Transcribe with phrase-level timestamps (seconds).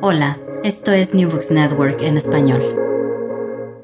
[0.00, 2.62] Hola, esto es New Books Network en español.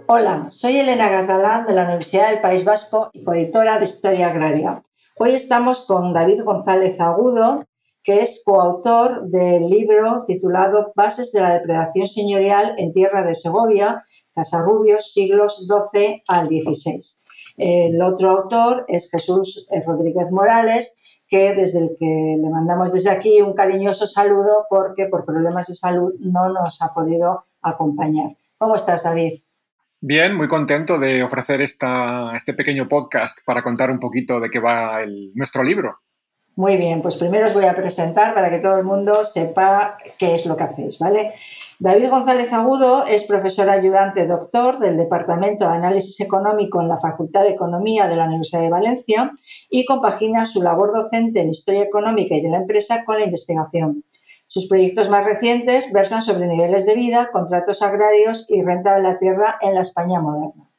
[0.06, 4.82] Hola, soy Elena Catalán de la Universidad del País Vasco y coeditora de Historia Agraria.
[5.18, 7.64] Hoy estamos con David González Agudo,
[8.04, 14.04] que es coautor del libro titulado Bases de la depredación señorial en tierra de Segovia,
[14.34, 17.00] Casarrubios, siglos XII al XVI.
[17.56, 20.96] El otro autor es Jesús Rodríguez Morales,
[21.34, 25.74] que desde el que le mandamos desde aquí un cariñoso saludo porque por problemas de
[25.74, 28.36] salud no nos ha podido acompañar.
[28.56, 29.40] ¿Cómo estás, David?
[30.00, 34.60] Bien, muy contento de ofrecer esta, este pequeño podcast para contar un poquito de qué
[34.60, 35.00] va
[35.34, 35.98] nuestro libro.
[36.54, 40.34] Muy bien, pues primero os voy a presentar para que todo el mundo sepa qué
[40.34, 41.32] es lo que hacéis, ¿vale?
[41.80, 47.42] David González Agudo es profesor ayudante doctor del Departamento de Análisis Económico en la Facultad
[47.42, 49.32] de Economía de la Universidad de Valencia
[49.68, 54.04] y compagina su labor docente en Historia Económica y de la Empresa con la investigación.
[54.46, 59.18] Sus proyectos más recientes versan sobre niveles de vida, contratos agrarios y renta de la
[59.18, 60.70] tierra en la España moderna.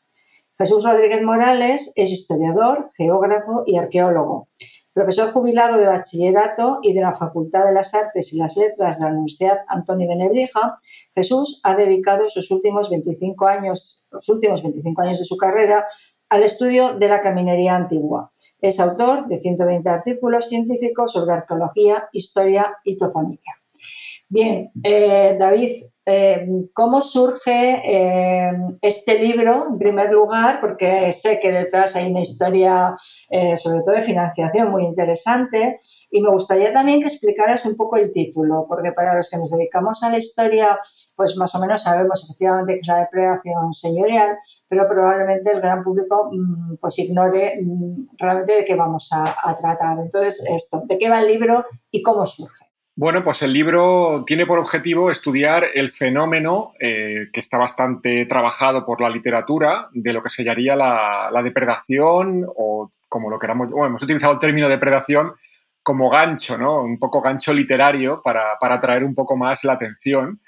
[0.57, 4.47] Jesús Rodríguez Morales es historiador, geógrafo y arqueólogo.
[4.95, 9.03] Profesor jubilado de bachillerato y de la Facultad de las Artes y las Letras de
[9.03, 10.77] la Universidad Antonio de Nebrija,
[11.13, 15.85] Jesús ha dedicado sus últimos 25 años, los últimos 25 años de su carrera
[16.29, 18.31] al estudio de la caminería antigua.
[18.61, 23.59] Es autor de 120 artículos científicos sobre arqueología, historia y toponimia.
[24.29, 25.73] Bien, eh, David,
[26.05, 30.61] eh, ¿cómo surge eh, este libro, en primer lugar?
[30.61, 32.95] Porque sé que detrás hay una historia,
[33.55, 35.79] sobre todo de financiación, muy interesante.
[36.11, 39.51] Y me gustaría también que explicaras un poco el título, porque para los que nos
[39.51, 40.79] dedicamos a la historia,
[41.15, 45.83] pues más o menos sabemos efectivamente que es la depredación señorial, pero probablemente el gran
[45.83, 49.99] público mm, pues ignore mm, realmente de qué vamos a, a tratar.
[49.99, 52.65] Entonces, esto, ¿de qué va el libro y cómo surge?
[52.97, 58.85] Bueno, pues el libro tiene por objetivo estudiar el fenómeno eh, que está bastante trabajado
[58.85, 63.73] por la literatura de lo que se llamaría la, depredación o como lo queramos.
[63.73, 65.33] Bueno, hemos utilizado el término depredación
[65.83, 66.83] como gancho, ¿no?
[66.83, 70.39] Un poco gancho literario para, atraer un poco más la atención.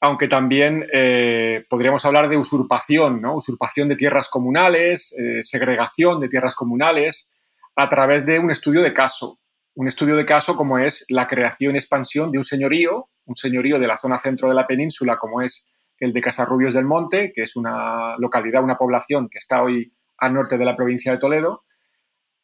[0.00, 3.36] Aunque también eh, podríamos hablar de usurpación, ¿no?
[3.36, 7.36] Usurpación de tierras comunales, eh, segregación de tierras comunales,
[7.76, 9.38] a través de un estudio de caso
[9.78, 13.78] un estudio de caso como es la creación y expansión de un señorío, un señorío
[13.78, 17.42] de la zona centro de la península como es el de Casarrubios del Monte, que
[17.42, 21.62] es una localidad, una población que está hoy al norte de la provincia de Toledo,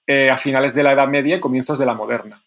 [0.06, 2.40] eh, a finales de la Edad Media y comienzos de la moderna.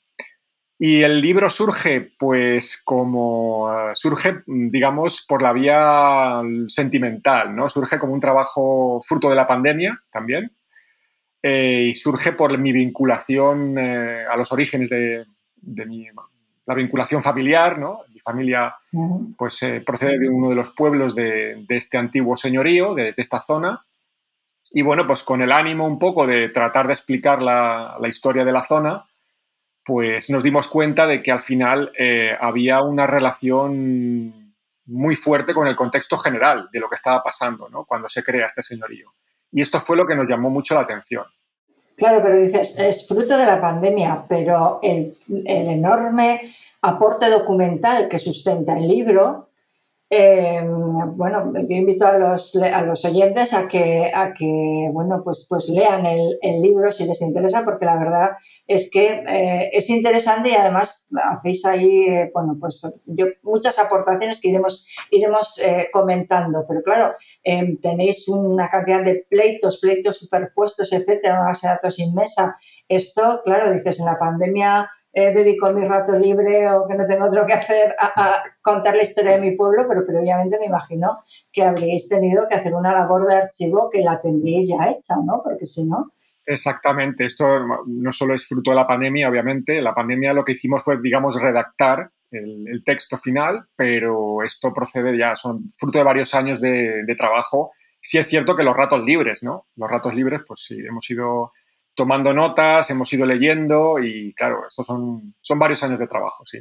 [0.80, 7.68] Y el libro surge, pues, como surge, digamos, por la vía sentimental, ¿no?
[7.68, 10.57] Surge como un trabajo fruto de la pandemia también,
[11.50, 15.26] eh, y surge por mi vinculación eh, a los orígenes de,
[15.86, 16.06] mi,
[16.66, 18.02] la vinculación familiar, ¿no?
[18.14, 18.76] Mi familia
[19.38, 23.86] pues eh, procede de uno de los pueblos de, este antiguo señorío, de, esta zona.
[24.74, 28.52] Y bueno, pues con el ánimo un poco de tratar de explicar la, historia de
[28.52, 29.06] la zona,
[29.86, 31.94] pues nos dimos cuenta de que al final
[32.42, 34.54] había una relación
[34.88, 37.86] muy fuerte con el contexto general de lo que estaba pasando ¿no?
[37.86, 39.14] cuando se crea este señorío.
[39.50, 41.26] Y esto fue lo que nos llamó mucho la atención.
[41.98, 46.54] Claro, pero dices, es fruto de la pandemia, pero el, el enorme
[46.84, 49.47] aporte documental que sustenta el libro
[50.10, 55.46] eh, bueno, yo invito a los, a los oyentes a que, a que bueno, pues,
[55.50, 58.30] pues lean el, libro si les interesa, porque la verdad
[58.68, 64.40] es que eh, es interesante y además hacéis ahí, eh, bueno, pues yo, muchas aportaciones
[64.40, 65.60] que iremos, iremos
[65.92, 67.14] comentando, pero claro,
[67.82, 72.58] tenéis una cantidad de pleitos, pleitos superpuestos, etcétera, una base de datos inmensa.
[72.88, 77.26] Esto, claro, dices, en la pandemia eh, dedico mi rato libre o que no tengo
[77.26, 81.18] otro que hacer a, contar la historia de mi pueblo, pero previamente me imagino
[81.52, 85.42] que habríais tenido que hacer una labor de archivo que la tendríais ya hecha, ¿no?
[85.44, 86.12] Porque si no...
[86.46, 87.46] Exactamente, esto
[87.88, 91.42] no solo es fruto de la pandemia, obviamente, la pandemia lo que hicimos fue, digamos,
[91.42, 97.16] redactar el, texto final, pero esto procede ya, son fruto de varios años de, de
[97.16, 97.72] trabajo.
[98.00, 99.68] Sí es cierto que los ratos libres, ¿no?
[99.76, 101.52] Los ratos libres, pues sí, hemos ido
[101.98, 106.60] tomando notas, hemos ido leyendo y claro, estos son, son varios años de trabajo, sí.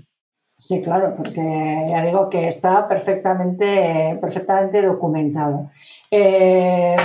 [0.59, 5.71] Sí, claro, porque ya digo que está perfectamente, perfectamente documentado.
[6.11, 6.97] Eh,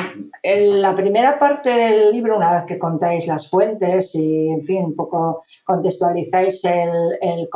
[0.41, 4.85] en la primera parte del libro, una vez que contáis las fuentes y, en fin,
[4.85, 7.49] un poco contextualizáis el, el,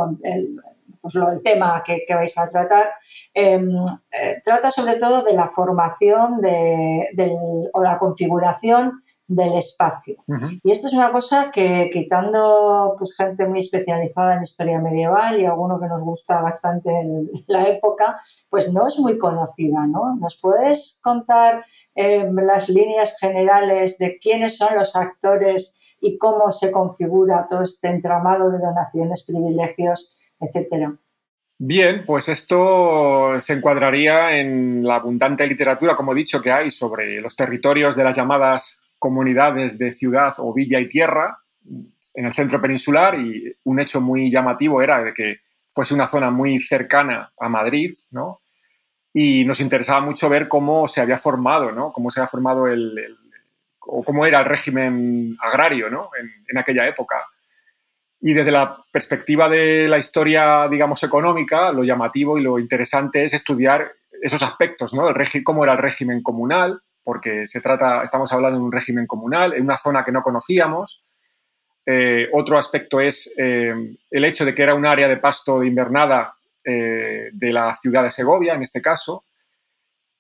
[1.01, 2.89] pues el tema que, vais a tratar,
[3.33, 3.69] em,
[4.11, 7.37] eh, trata sobre todo de la formación de, del,
[7.71, 10.17] o la configuración del espacio.
[10.63, 15.45] Y esto es una cosa que quitando pues, gente muy especializada en historia medieval y
[15.45, 20.15] alguno que nos gusta bastante en la época, pues no es muy conocida, ¿no?
[20.15, 26.71] ¿Nos puedes contar eh, las líneas generales de quiénes son los actores y cómo se
[26.71, 30.95] configura todo este entramado de donaciones, privilegios, etcétera?
[31.57, 37.21] Bien, pues esto se encuadraría en la abundante literatura, como he dicho, que hay sobre
[37.21, 41.37] los territorios de las llamadas comunidades de ciudad o villa y tierra
[42.15, 46.31] en el centro peninsular y un hecho muy llamativo era de que fuese una zona
[46.31, 48.41] muy cercana a Madrid, ¿no?
[49.13, 51.93] Y nos interesaba mucho ver cómo se había formado, ¿no?
[51.93, 53.15] Cómo se había formado el,
[53.81, 56.09] o cómo era el régimen agrario, ¿no?
[56.49, 57.17] En, aquella época.
[58.21, 63.35] Y desde la perspectiva de la historia, digamos, económica, lo llamativo y lo interesante es
[63.35, 65.09] estudiar esos aspectos, ¿no?
[65.09, 69.53] El cómo era el régimen comunal, porque se trata, estamos hablando de un régimen comunal,
[69.53, 71.05] en una zona que no conocíamos.
[71.85, 73.73] Eh, otro aspecto es eh,
[74.09, 78.03] el hecho de que era un área de pasto de invernada eh, de la ciudad
[78.03, 79.23] de Segovia, en este caso,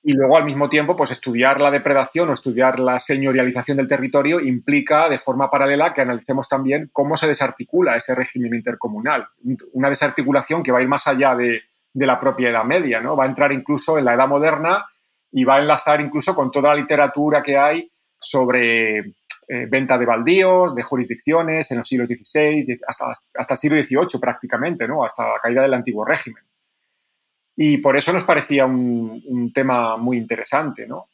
[0.03, 4.39] y luego al mismo tiempo, pues estudiar la depredación o estudiar la señorialización del territorio
[4.39, 9.27] implica de forma paralela que analicemos también cómo se desarticula ese régimen intercomunal.
[9.73, 13.15] Una desarticulación que va a ir más allá de, de la propia Edad Media, ¿no?
[13.15, 14.85] Va a entrar incluso en la Edad Moderna
[15.35, 20.05] y va a enlazar incluso con toda la literatura que hay sobre eh, venta de
[20.05, 25.03] baldíos, de jurisdicciones en los siglos XVI, hasta, hasta el siglo XVIII prácticamente, ¿no?
[25.03, 26.41] hasta la caída del antiguo régimen.
[27.57, 30.87] Y por eso nos parecía un, tema muy interesante.
[30.87, 31.09] ¿no?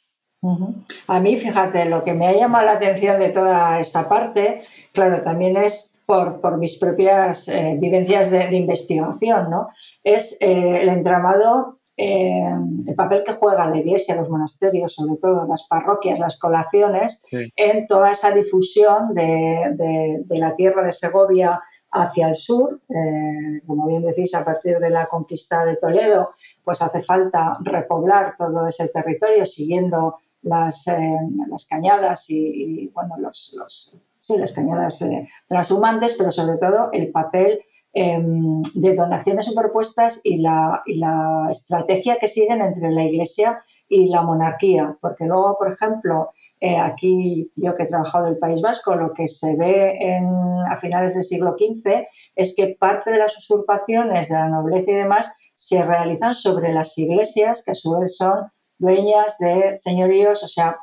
[1.07, 4.61] A mí, fíjate, lo que me ha llamado la atención de toda esta parte,
[4.93, 9.69] claro, también es por, por mis propias eh, vivencias de, investigación, ¿no?
[10.03, 12.49] Es eh, el entramado eh,
[12.87, 17.85] el papel que juega la iglesia, los monasterios, sobre todo las parroquias, las colaciones, en
[17.87, 21.61] toda esa difusión de, la tierra de Segovia
[21.91, 22.81] hacia el sur.
[22.89, 26.31] Eh, como bien decís, a partir de la conquista de Toledo,
[26.63, 31.17] pues hace falta repoblar todo ese territorio siguiendo las, eh,
[31.49, 35.05] las cañadas y, bueno, los, los, sí, las cañadas
[35.47, 37.61] transhumantes, pero sobre todo el papel
[37.93, 44.07] Em, de donaciones superpuestas y la, y la estrategia que siguen entre la Iglesia y
[44.07, 44.97] la monarquía.
[45.01, 46.29] Porque luego, por ejemplo,
[46.61, 50.25] eh, aquí yo que he trabajado en el País Vasco, lo que se ve en,
[50.69, 54.95] a finales del siglo XV es que parte de las usurpaciones de la nobleza y
[54.95, 60.47] demás se realizan sobre las iglesias, que a su vez son dueñas de señoríos, o
[60.47, 60.77] sea,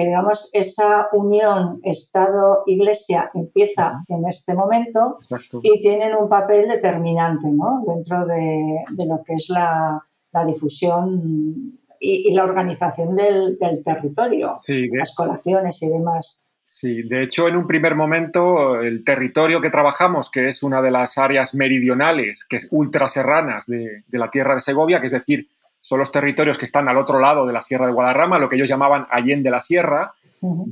[0.00, 5.18] que digamos esa unión Estado-Iglesia empieza en este momento
[5.62, 7.84] y tienen un papel determinante ¿no?
[7.86, 10.02] dentro de, lo que es la,
[10.46, 14.56] difusión y, la organización del, territorio,
[14.92, 16.46] las colaciones y demás.
[16.64, 20.92] Sí, de hecho, en un primer momento, el territorio que trabajamos, que es una de
[20.92, 25.46] las áreas meridionales, que es ultraserranas de, de la tierra de Segovia, que es decir,
[25.80, 28.56] son los territorios que están al otro lado de la Sierra de Guadarrama, lo que
[28.56, 30.12] ellos llamaban Allende la Sierra.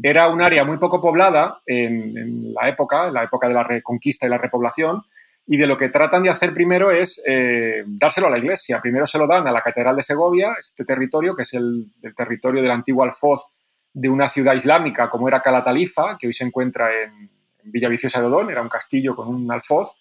[0.03, 4.27] Era un área muy poco poblada en, la época, en la época de la reconquista
[4.27, 5.03] y la repoblación,
[5.47, 8.81] y de lo que tratan de hacer primero es eh, dárselo a la iglesia.
[8.81, 12.63] Primero se lo dan a la Catedral de Segovia, este territorio, que es el, territorio
[12.63, 13.47] del antiguo alfoz
[13.93, 17.31] de una ciudad islámica como era Calataliza, que hoy se encuentra en,
[17.65, 19.95] en Villaviciosa de Odón, era un castillo con un alfoz,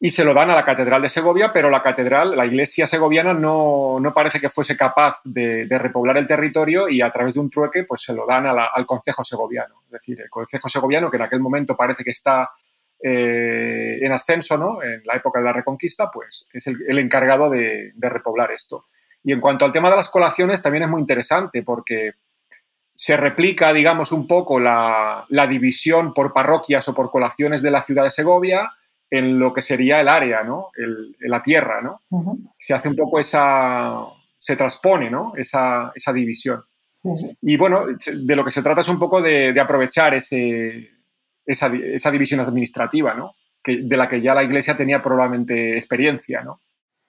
[0.00, 3.32] y se lo dan a la Catedral de Segovia, pero la catedral, la iglesia segoviana
[3.32, 7.84] no, parece que fuese capaz de, repoblar el territorio y a través de un trueque
[7.84, 9.82] pues se lo dan al Consejo Segoviano.
[9.86, 12.50] Es decir, el Consejo Segoviano, que en aquel momento parece que está
[13.02, 14.82] eh, en ascenso, ¿no?
[14.82, 18.86] En la época de la Reconquista, pues es el, encargado de, repoblar esto.
[19.22, 22.12] Y en cuanto al tema de las colaciones, también es muy interesante porque
[22.94, 28.04] se replica, digamos, un poco la división por parroquias o por colaciones de la ciudad
[28.04, 28.70] de Segovia,
[29.16, 30.70] en lo que sería el área, ¿no?
[31.20, 32.00] la tierra, ¿no?
[32.58, 33.94] Se hace un poco esa,
[34.36, 35.32] se transpone, ¿no?
[35.36, 36.62] Esa, división.
[37.42, 40.90] Y bueno, de lo que se trata es un poco de, aprovechar ese,
[41.46, 43.34] esa, división administrativa, ¿no?
[43.62, 46.60] Que, de la que ya la Iglesia tenía probablemente experiencia, ¿no?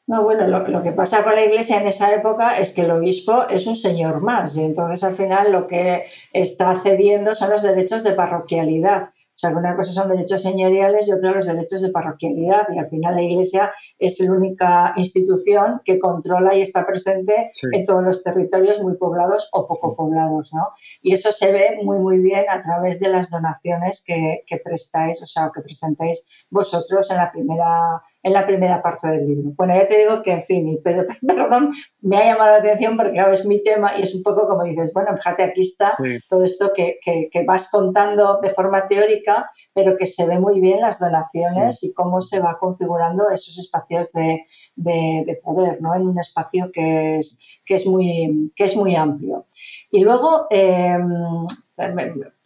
[0.08, 2.92] No, bueno, lo, lo, que pasa con la iglesia en esa época es que el
[2.92, 7.64] obispo es un señor más y entonces al final lo que está cediendo son los
[7.64, 11.82] derechos de parroquialidad O sea, que una cosa son derechos señoriales y otra los derechos
[11.82, 12.68] de parroquialidad.
[12.74, 17.84] Y al final la Iglesia es la única institución que controla y está presente en
[17.84, 20.54] todos los territorios muy poblados o poco poblados.
[20.54, 20.70] ¿no?
[21.02, 25.22] Y eso se ve muy, muy bien a través de las donaciones que, que prestáis,
[25.22, 29.52] o sea, que presentáis vosotros en la primera en la primera parte del libro.
[29.56, 30.78] Bueno, ya te digo que, en fin, y
[31.28, 34.64] perdón, me ha llamado la atención porque es mi tema y es un poco como
[34.64, 35.96] dices, bueno, fíjate, aquí está
[36.28, 40.82] todo esto que, que, vas contando de forma teórica, pero que se ve muy bien
[40.82, 45.94] las donaciones y cómo se va configurando esos espacios de, de, poder, ¿no?
[45.94, 49.46] En un espacio que es, que es, muy, que es muy amplio.
[49.92, 50.98] Y luego, eh,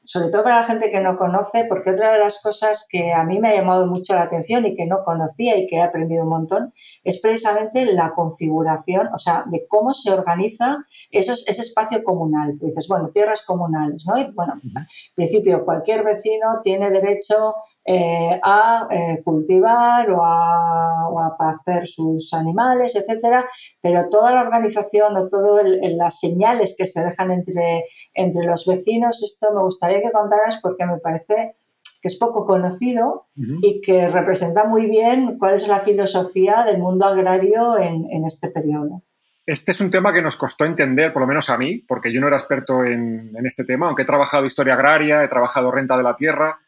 [0.09, 3.23] sobre todo para la gente que no conoce, porque otra de las cosas que a
[3.23, 6.23] mí me ha llamado mucho la atención y que no conocía y que he aprendido
[6.23, 6.73] un montón
[7.03, 10.77] es precisamente la configuración, o sea, de cómo se organiza
[11.11, 12.57] esos, ese espacio comunal.
[12.57, 14.17] dices, bueno, tierras comunales, ¿no?
[14.17, 17.53] Y bueno, en principio cualquier vecino tiene derecho
[17.85, 23.49] eh, a eh, cultivar o a, hacer sus animales, etcétera,
[23.81, 29.23] pero toda la organización o todas las señales que se dejan entre, entre los vecinos,
[29.23, 31.55] esto me gustaría que contaras porque me parece
[32.01, 37.05] que es poco conocido y que representa muy bien cuál es la filosofía del mundo
[37.05, 39.03] agrario en, en, este periodo.
[39.45, 42.21] Este es un tema que nos costó entender, por lo menos a mí, porque yo
[42.21, 45.97] no era experto en, en este tema, aunque he trabajado historia agraria, he trabajado renta
[45.97, 46.59] de la tierra,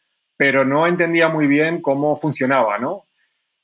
[0.42, 3.04] pero no entendía muy bien cómo funcionaba, ¿no?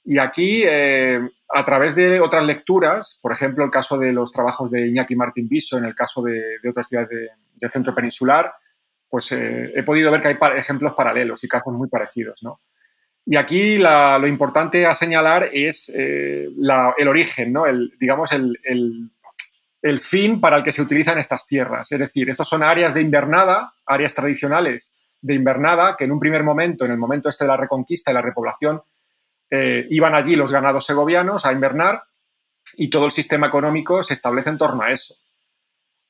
[0.05, 1.19] Y aquí, eh,
[1.49, 5.49] a través de otras lecturas, por ejemplo, el caso de los trabajos de Iñaki Martín
[5.49, 8.53] Biso, en el caso de, otras ciudades del centro peninsular,
[9.09, 12.61] pues eh, he podido ver que hay ejemplos paralelos y casos muy parecidos, ¿no?
[13.27, 16.47] Y aquí lo importante a señalar es eh,
[16.97, 17.67] el origen, ¿no?
[17.67, 18.57] El, digamos, el,
[19.83, 21.91] el, fin para el que se utilizan estas tierras.
[21.91, 26.45] Es decir, estos son áreas de invernada, áreas tradicionales de invernada, que en un primer
[26.45, 28.83] momento, en el momento este de la reconquista y la repoblación,
[29.51, 32.03] eh, iban allí los ganados segovianos a invernar
[32.77, 35.15] y todo el sistema económico se establece en torno a eso.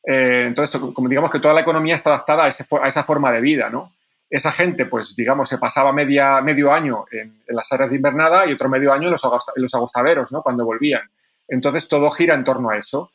[0.05, 3.69] Eh, entonces, como digamos que toda la economía está adaptada a, esa forma de vida,
[3.71, 3.93] ¿no?
[4.31, 8.53] Esa gente, pues digamos, se pasaba media, medio año en, las áreas de invernada y
[8.53, 10.43] otro medio año en los, en los agostaderos, ¿no?
[10.43, 11.03] Cuando volvían.
[11.47, 13.11] Entonces, todo gira en torno a eso.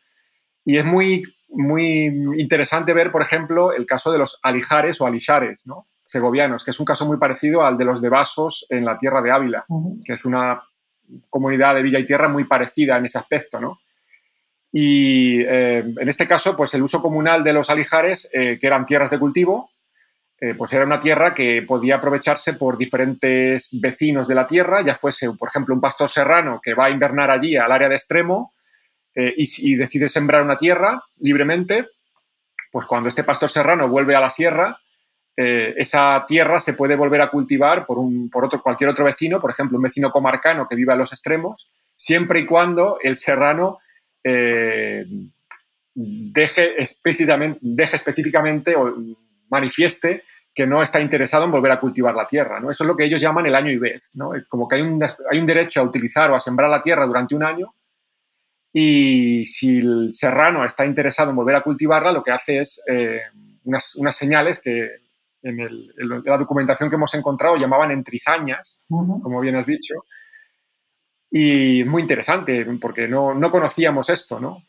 [0.65, 1.23] Y es muy
[1.53, 2.05] muy
[2.37, 5.87] interesante ver, por ejemplo, el caso de los alijares o alishares, ¿no?
[6.05, 9.21] segovianos, que es un caso muy parecido al de los de Vasos en la tierra
[9.21, 9.65] de Ávila,
[10.05, 10.61] que es una
[11.29, 13.79] comunidad de villa y tierra muy parecida en ese aspecto, ¿no?
[14.71, 18.85] Y eh, en este caso, pues el uso comunal de los alijares, eh, que eran
[18.85, 19.69] tierras de cultivo,
[20.39, 24.95] eh, pues era una tierra que podía aprovecharse por diferentes vecinos de la tierra, ya
[24.95, 28.52] fuese, por ejemplo, un pastor serrano que va a invernar allí al área de extremo,
[29.15, 31.87] eh, y, decide sembrar una tierra libremente,
[32.71, 34.79] pues cuando este pastor serrano vuelve a la sierra,
[35.37, 39.39] eh, esa tierra se puede volver a cultivar por, un, por otro, cualquier otro vecino,
[39.39, 43.79] por ejemplo, un vecino comarcano que vive a los extremos, siempre y cuando el serrano
[44.23, 45.05] eh,
[45.93, 46.75] deje,
[47.61, 48.95] deje específicamente o
[49.49, 50.23] manifieste
[50.55, 52.59] que no está interesado en volver a cultivar la tierra.
[52.59, 52.71] ¿no?
[52.71, 54.09] Eso es lo que ellos llaman el año y vez.
[54.13, 54.31] ¿no?
[54.47, 54.99] Como que hay un,
[55.31, 57.73] hay un derecho a utilizar o a sembrar la tierra durante un año
[58.73, 63.21] y si el serrano está interesado en volver a cultivarla, lo que hace es eh,
[63.65, 64.89] unas, unas, señales que
[65.43, 65.93] en, el,
[66.25, 69.93] la documentación que hemos encontrado llamaban entrisañas, como bien has dicho.
[71.29, 74.63] Y muy interesante, porque no, no conocíamos esto, ¿no?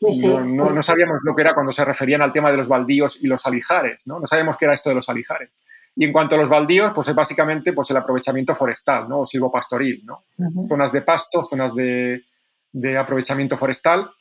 [0.45, 3.27] No, no, sabíamos lo que era cuando se referían al tema de los baldíos y
[3.27, 4.19] los alijares, ¿no?
[4.19, 5.63] No sabíamos qué era esto de los alijares.
[5.95, 9.21] Y en cuanto a los baldíos, pues es básicamente pues, el aprovechamiento forestal, ¿no?
[9.21, 10.25] O silvopastoril, ¿no?
[10.67, 12.23] Zonas de pasto, zonas de,
[12.75, 14.11] de aprovechamiento forestal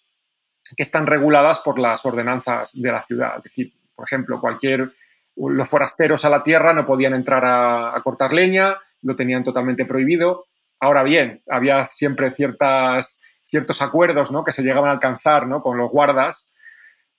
[0.76, 3.38] que están reguladas por las ordenanzas de la ciudad.
[3.38, 4.92] Es decir, por ejemplo, cualquier
[5.36, 10.46] los forasteros a la tierra no podían entrar a, cortar leña, lo tenían totalmente prohibido.
[10.78, 14.44] Ahora bien, había siempre ciertas, ciertos acuerdos ¿no?
[14.44, 15.60] que se llegaban a alcanzar ¿no?
[15.60, 16.52] con los guardas,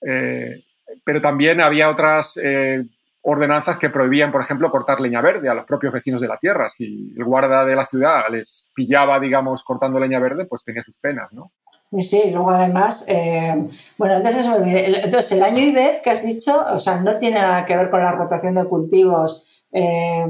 [0.00, 0.64] eh,
[1.04, 2.82] pero también había otras eh,
[3.28, 6.68] ordenanzas que prohibían, por ejemplo, cortar leña verde a los propios vecinos de la tierra.
[6.68, 10.98] Si el guarda de la ciudad les pillaba, digamos, cortando leña verde, pues tenía sus
[11.00, 11.50] penas, ¿no?
[11.90, 13.66] Sí, sí, luego además, eh,
[13.98, 17.64] bueno, entonces, entonces el año y vez que has dicho, o sea, no tiene nada
[17.64, 20.26] que ver con la rotación de cultivos, eh,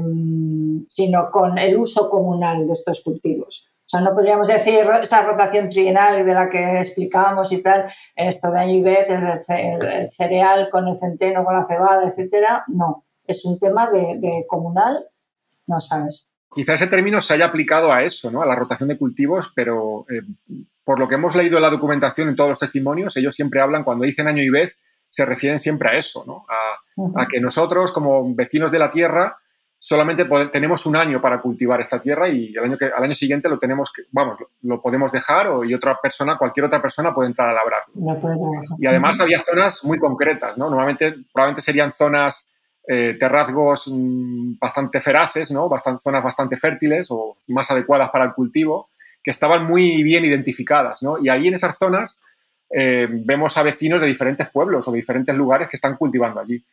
[0.87, 3.67] sino con el uso comunal de estos cultivos.
[3.87, 7.85] O sea, no podríamos decir esa rotación trienal de la que explicábamos y tal,
[8.17, 12.65] esto de año y vez, el, cereal con el centeno, con la cebada, etcétera.
[12.67, 15.05] No, es un tema de, comunal,
[15.67, 16.27] no sabes.
[16.53, 18.41] Quizás ese término se haya aplicado a eso, ¿no?
[18.41, 20.21] a la rotación de cultivos, pero eh,
[20.83, 23.85] por lo que hemos leído en la documentación, en todos los testimonios, ellos siempre hablan,
[23.85, 26.45] cuando dicen año y vez, se refieren siempre a eso, ¿no?
[26.49, 29.37] a, a que nosotros, como vecinos de la tierra,
[29.79, 33.47] solamente tenemos un año para cultivar esta tierra y el año que, al año siguiente
[33.47, 37.29] lo tenemos que, vamos, lo, podemos dejar o, y otra persona, cualquier otra persona puede
[37.29, 37.83] entrar a labrar.
[38.79, 40.69] y además había zonas muy concretas, ¿no?
[40.69, 42.51] Normalmente, probablemente serían zonas,
[42.89, 45.67] eh, terrazgos mm, bastante feraces, ¿no?
[45.67, 48.91] Bastante, zonas bastante fértiles o más adecuadas para el cultivo,
[49.21, 51.17] que estaban muy bien identificadas, ¿no?
[51.21, 52.19] Y ahí en esas zonas
[52.69, 56.63] eh, vemos a vecinos de diferentes pueblos o de diferentes lugares que están cultivando allí.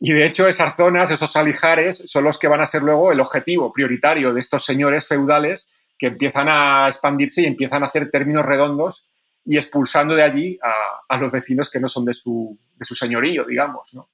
[0.00, 3.20] Y de hecho esas zonas, esos alijares, son los que van a ser luego el
[3.20, 8.46] objetivo prioritario de estos señores feudales que empiezan a expandirse y empiezan a hacer términos
[8.46, 9.06] redondos
[9.44, 13.44] y expulsando de allí a, los vecinos que no son de su, de su señorío,
[13.44, 13.92] digamos.
[13.92, 14.08] ¿no?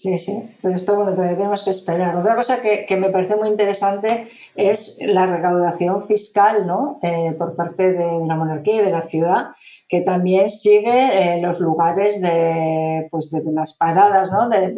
[0.00, 2.16] Sí, sí, pero esto bueno, todavía tenemos que esperar.
[2.16, 6.98] Otra cosa que, que me parece muy interesante es la recaudación fiscal ¿no?
[7.02, 9.48] Eh, por parte de la monarquía y de la ciudad,
[9.90, 14.48] que también sigue eh, los lugares de, pues, de, las paradas ¿no?
[14.48, 14.74] del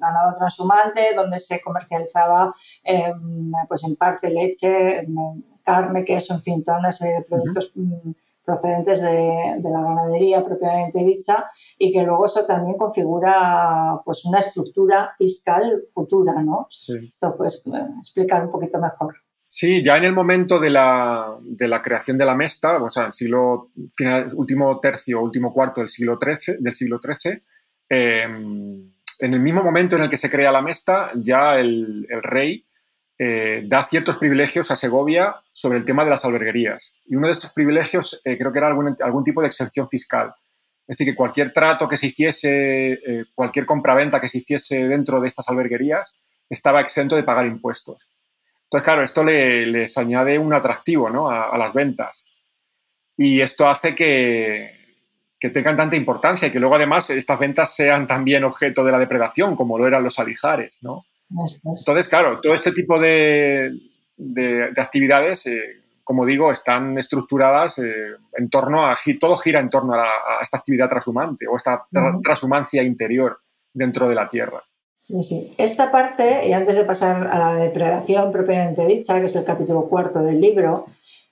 [0.00, 5.06] ganado transhumante, donde se comercializaba em, pues en parte leche,
[5.62, 7.72] carne, queso, en fin, toda una serie de productos
[8.48, 15.12] procedentes de, la ganadería propiamente dicha y que luego eso también configura pues una estructura
[15.18, 16.66] fiscal futura, ¿no?
[17.06, 19.16] Esto puedes eh, explicar un poquito mejor.
[19.46, 23.06] Sí, ya en el momento de la, de la creación de la Mesta, o sea,
[23.06, 27.42] el siglo final, último tercio, último cuarto del siglo XIII, del siglo XIII,
[27.90, 32.22] em, en el mismo momento en el que se crea la Mesta, ya el, el
[32.22, 32.64] rey
[33.20, 36.94] eh, da ciertos privilegios a Segovia sobre el tema de las alberguerías.
[37.04, 40.32] Y uno de estos privilegios eh, creo que era algún, algún, tipo de exención fiscal.
[40.86, 45.20] Es decir, que cualquier trato que se hiciese, eh, cualquier compraventa que se hiciese dentro
[45.20, 46.16] de estas alberguerías
[46.48, 48.08] estaba exento de pagar impuestos.
[48.64, 51.28] Entonces, claro, esto le, les añade un atractivo ¿no?
[51.28, 52.28] a, las ventas.
[53.16, 54.94] Y esto hace que,
[55.40, 58.98] que tengan tanta importancia y que luego además estas ventas sean también objeto de la
[58.98, 61.04] depredación, como lo eran los alijares, ¿no?
[61.30, 63.78] Entonces, claro, todo este tipo de,
[64.76, 65.60] actividades, eh,
[66.02, 70.08] como digo, están estructuradas eh, en torno a, todo gira en torno a,
[70.42, 71.84] esta actividad transhumante o esta
[72.22, 73.38] transhumancia interior
[73.72, 74.62] dentro de la Tierra.
[75.22, 79.44] Sí, Esta parte, y antes de pasar a la depredación propiamente dicha, que es el
[79.44, 80.86] capítulo cuarto del libro,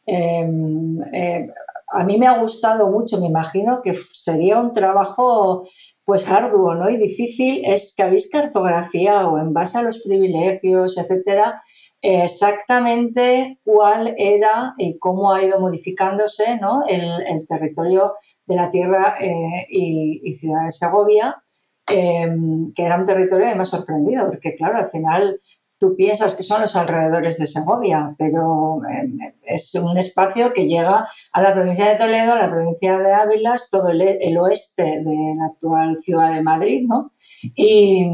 [0.06, 1.50] em, eh,
[1.88, 5.68] a mí me ha gustado mucho, me imagino que sería un trabajo
[6.07, 6.88] pues arduo ¿no?
[6.88, 11.61] y difícil es que habéis cartografiado en base a los privilegios, etcétera,
[12.01, 16.85] exactamente cuál era y cómo ha ido modificándose ¿no?
[16.87, 18.14] el, territorio
[18.47, 21.42] de la tierra eh, y, ciudad de Segovia,
[21.90, 22.29] eh,
[22.77, 25.40] que era un territorio que me ha sorprendido, porque claro, al final
[25.78, 31.06] tú piensas que son los alrededores de Segovia, pero eh, es un espacio que llega
[31.32, 35.46] a la provincia de Toledo, a la provincia de Ávila, todo el, oeste de la
[35.46, 37.12] actual ciudad de Madrid, ¿no?
[37.54, 38.08] Y,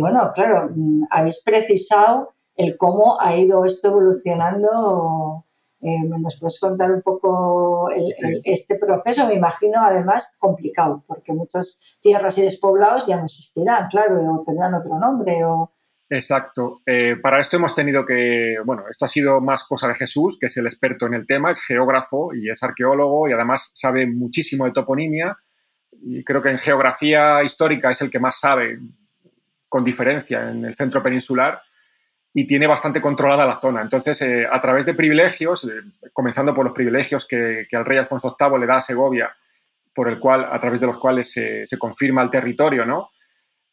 [0.00, 0.70] bueno, claro,
[1.10, 5.44] habéis precisado el cómo ha ido esto evolucionando.
[5.80, 7.90] Eh, ¿Nos puedes contar un poco
[8.44, 9.26] este proceso?
[9.26, 14.74] Me imagino, además, complicado, porque muchas tierras y despoblados ya no existirán, claro, o tendrán
[14.74, 15.73] otro nombre, o
[16.10, 16.82] Exacto.
[16.86, 20.46] Eh, para esto hemos tenido que, bueno, esto ha sido más cosa de Jesús, que
[20.46, 24.66] es el experto en el tema, es geógrafo y es arqueólogo y además sabe muchísimo
[24.66, 25.36] de toponimia
[26.02, 28.78] y creo que en geografía histórica es el que más sabe
[29.68, 31.60] con diferencia en el centro peninsular
[32.32, 33.80] y tiene bastante controlada la zona.
[33.80, 35.80] Entonces, eh, a través de privilegios, eh,
[36.12, 39.34] comenzando por los privilegios que, que, el rey Alfonso VIII le da a Segovia,
[39.94, 43.10] por el cual, a través de los cuales se, se confirma el territorio, ¿no?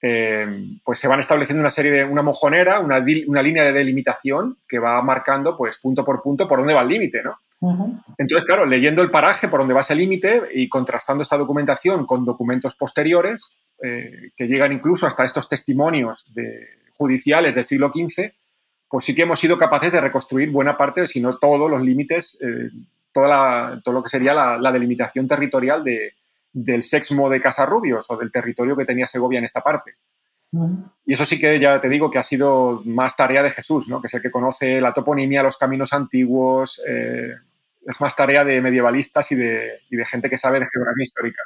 [0.04, 4.58] Eh, pues se van estableciendo una serie de, una mojonera, una, una, línea de delimitación
[4.68, 7.38] que va marcando, pues punto por punto, por dónde va el límite, ¿no?
[8.18, 12.26] Entonces, claro, leyendo el paraje por dónde va ese límite y contrastando esta documentación con
[12.26, 13.52] documentos posteriores,
[13.84, 18.32] eh, que llegan incluso hasta estos testimonios de, judiciales del siglo XV,
[18.90, 22.40] pues sí que hemos sido capaces de reconstruir buena parte, si no todos los límites,
[22.42, 22.72] eh,
[23.14, 26.14] toda todo lo que sería la delimitación territorial de,
[26.54, 29.96] del sexmo de Casarrubios o del territorio que tenía Segovia en esta parte.
[31.06, 34.02] Y eso sí que ya te digo que ha sido más tarea de Jesús, ¿no?
[34.02, 37.36] que es el que conoce la toponimia, los caminos antiguos, eh,
[37.86, 41.42] es más tarea de medievalistas y de, y de gente que sabe de geografía histórica.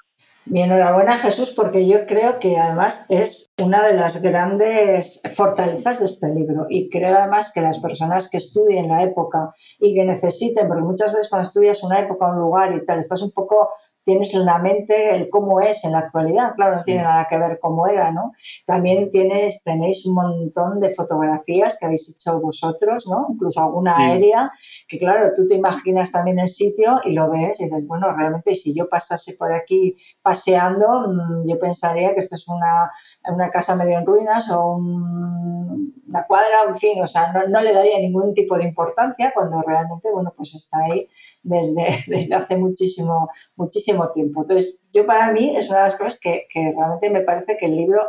[0.47, 6.05] Mi enhorabuena Jesús porque yo creo que además es una de las grandes fortalezas de
[6.05, 10.67] este libro y creo además que las personas que estudien la época y que necesiten,
[10.67, 13.69] porque muchas veces cuando estudias una época, un lugar y tal, estás un poco
[14.05, 16.53] tienes en la mente el cómo es en la actualidad.
[16.55, 18.33] Claro, no tiene nada que ver cómo era, ¿no?
[18.65, 23.27] También tienes, tenéis un montón de fotografías que habéis hecho vosotros, ¿no?
[23.31, 24.51] Incluso alguna aérea,
[24.87, 28.53] que claro, tú te imaginas también el sitio y lo ves y dices, bueno, realmente
[28.53, 32.91] si yo pasase por aquí paseando, mm, yo pensaría que esto es una,
[33.27, 37.73] una casa medio en ruinas o una cuadra, en fin, o sea, no, no le
[37.73, 41.07] daría ningún tipo de importancia cuando realmente, bueno, pues está ahí
[41.45, 44.41] desde, desde hace muchísimo, muchísimo tiempo.
[44.41, 47.67] Entonces, yo para mí es una de las cosas que, que realmente me parece que
[47.67, 48.01] el libro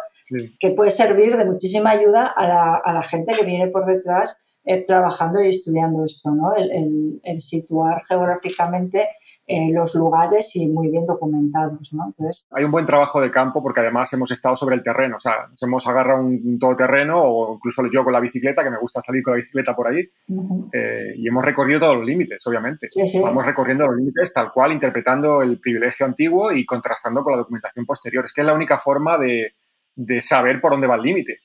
[0.59, 4.45] que puede servir de muchísima ayuda a la, a la gente que viene por detrás
[4.65, 6.57] eh, trabajando y estudiando esto, ¿no?
[6.57, 9.09] El, el, el situar geográficamente
[9.49, 11.93] eh, los lugares y muy bien documentados.
[11.93, 12.07] ¿no?
[12.07, 15.21] Entonces, Hay un buen trabajo de campo porque además hemos estado sobre el terreno, o
[15.21, 19.01] sea, nos hemos agarrado un todoterreno o incluso yo con la bicicleta, que me gusta
[19.03, 20.71] salir con la bicicleta por ahí, uh -huh.
[20.73, 22.89] eh, y hemos recorrido todos los límites, obviamente.
[22.91, 23.23] Sí, sí.
[23.23, 27.87] Vamos recorriendo los límites tal cual, interpretando el privilegio antiguo y contrastando con la documentación
[27.87, 28.25] posterior.
[28.25, 29.53] Es que es la única forma de,
[29.95, 31.39] de saber por dónde va el límite.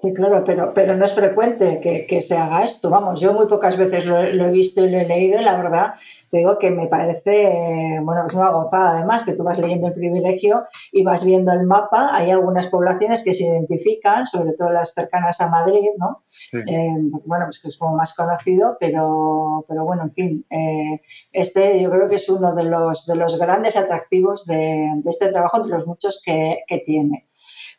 [0.00, 2.88] Sí, claro, pero, pero no es frecuente que, que, se haga esto.
[2.88, 5.58] Vamos, yo muy pocas veces lo, lo, he visto y lo he leído y la
[5.58, 5.92] verdad
[6.30, 9.92] te digo que me parece, bueno, es una gozada además que tú vas leyendo el
[9.92, 12.16] privilegio y vas viendo el mapa.
[12.16, 16.22] Hay algunas poblaciones que se identifican, sobre todo las cercanas a Madrid, ¿no?
[16.30, 16.60] Sí.
[16.60, 21.82] Eh, bueno, pues que es como más conocido, pero, pero bueno, en fin, eh, este
[21.82, 25.60] yo creo que es uno de los, de los grandes atractivos de, de este trabajo,
[25.60, 27.26] de los muchos que, que tiene.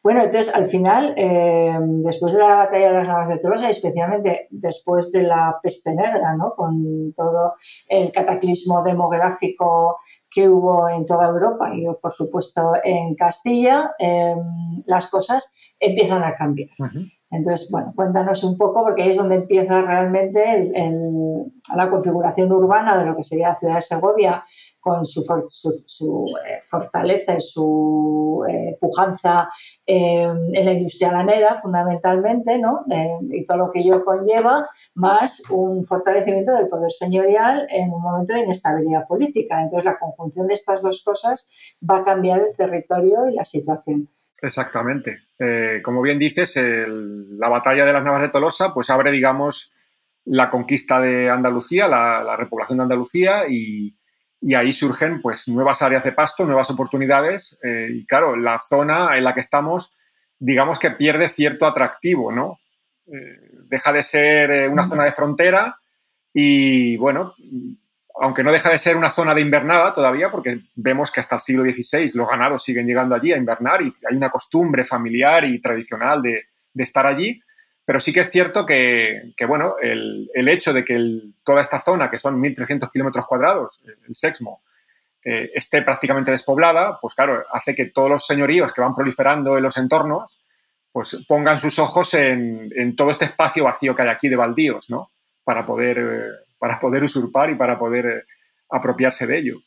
[0.03, 4.47] Bueno, entonces al final, eh, después de la batalla de las Navas de Tolosa, especialmente
[4.49, 6.55] después de la peste negra, ¿no?
[6.55, 7.53] con todo
[7.87, 9.97] el cataclismo demográfico
[10.29, 14.35] que hubo en toda Europa y por supuesto en Castilla, eh,
[14.85, 16.69] las cosas empiezan a cambiar.
[16.79, 17.11] Uh -huh.
[17.31, 20.99] Entonces, bueno, cuéntanos un poco, porque ahí es donde empieza realmente el, el,
[21.75, 24.43] la configuración urbana de lo que sería la ciudad de Segovia,
[24.82, 29.50] con su, su, su eh, fortaleza y su eh, pujanza
[29.86, 32.84] eh, en la industria alanera, fundamentalmente, ¿no?
[32.91, 38.02] Eh, y todo lo que ello conlleva, más un fortalecimiento del poder señorial en un
[38.02, 39.62] momento de inestabilidad política.
[39.62, 41.50] Entonces, la conjunción de estas dos cosas
[41.88, 44.10] va a cambiar el territorio y la situación.
[44.41, 45.20] Exactamente.
[45.38, 49.72] Eh, como bien dices, el, la batalla de las Navas de Tolosa pues abre, digamos,
[50.26, 53.96] la conquista de Andalucía, la, la repoblación de Andalucía y,
[54.41, 59.17] y, ahí surgen pues nuevas áreas de pasto, nuevas oportunidades eh, y claro, la zona
[59.17, 59.95] en la que estamos,
[60.39, 62.60] digamos que pierde cierto atractivo, ¿no?
[63.08, 65.77] Eh, deja de ser eh, una zona de frontera
[66.34, 67.34] y bueno,
[68.19, 71.41] aunque no deja de ser una zona de invernada todavía, porque vemos que hasta el
[71.41, 75.60] siglo XVI los ganados siguen llegando allí a invernar y hay una costumbre familiar y
[75.60, 77.41] tradicional de, de estar allí,
[77.91, 80.95] pero sí que es cierto que, bueno, el, hecho de que
[81.43, 84.62] toda esta zona, que son 1.300 kilómetros cuadrados, el Sexmo,
[85.25, 89.63] eh, esté prácticamente despoblada, pues claro, hace que todos los señoríos que van proliferando en
[89.63, 90.41] los entornos,
[90.89, 94.89] pues pongan sus ojos en, en todo este espacio vacío que hay aquí de baldíos,
[94.89, 95.12] ¿no?
[95.43, 95.97] Para poder...
[95.99, 98.23] Eh, para poder usurpar y para poder eh,
[98.69, 99.58] apropiarse de ello.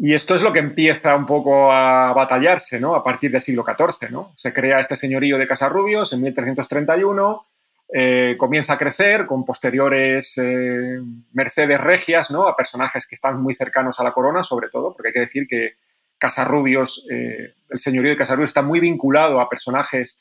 [0.00, 2.94] Y esto es lo que empieza un poco a batallarse ¿no?
[2.94, 4.10] a partir del siglo XIV.
[4.10, 4.32] ¿no?
[4.36, 7.44] Se crea este señorío de Casarrubios en 1331,
[7.92, 11.00] eh, comienza a crecer con posteriores eh,
[11.32, 12.46] mercedes regias ¿no?
[12.46, 15.48] a personajes que están muy cercanos a la corona, sobre todo, porque hay que decir
[15.48, 15.72] que
[16.16, 20.20] Casarrubios, eh, el señorío de Casarrubios está muy vinculado a personajes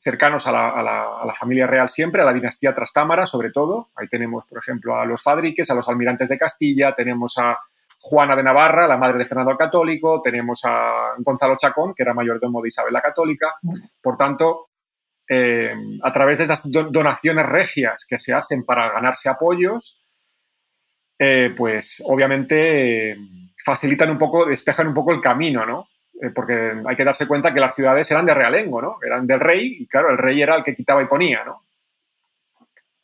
[0.00, 3.88] cercanos a la, a, la, familia real siempre, a la dinastía Trastámara sobre todo.
[3.94, 7.58] Ahí tenemos, por ejemplo, a los Fadriques, a los almirantes de Castilla, tenemos a
[8.00, 12.14] Juana de Navarra, la madre de Fernando el Católico, tenemos a Gonzalo Chacón, que era
[12.14, 13.54] mayordomo de Isabel la Católica.
[14.00, 14.68] Por tanto,
[15.28, 20.04] eh, a través de estas donaciones regias que se hacen para ganarse apoyos,
[21.18, 23.16] eh, pues obviamente eh,
[23.64, 25.88] facilitan un poco, despejan un poco el camino, ¿no?
[26.34, 28.96] Porque hay que darse cuenta que las ciudades eran de realengo, ¿no?
[29.04, 31.67] Eran del rey y, claro, el rey era el que quitaba y ponía, ¿no?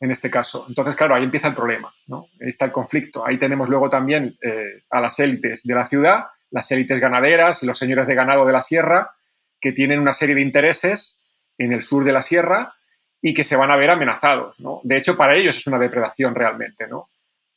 [0.05, 0.67] En este caso.
[0.69, 2.27] Entonces, claro, ahí empieza el problema, ¿no?
[2.39, 3.25] Ahí está el conflicto.
[3.25, 7.65] Ahí tenemos luego también eh, a las élites de la ciudad, las élites ganaderas y
[7.65, 9.15] los señores de ganado de la sierra,
[9.59, 11.23] que tienen una serie de intereses
[11.57, 12.75] en el sur de la sierra
[13.19, 14.79] y que se van a ver amenazados, ¿no?
[14.83, 17.09] De hecho, para ellos es una depredación realmente, ¿no?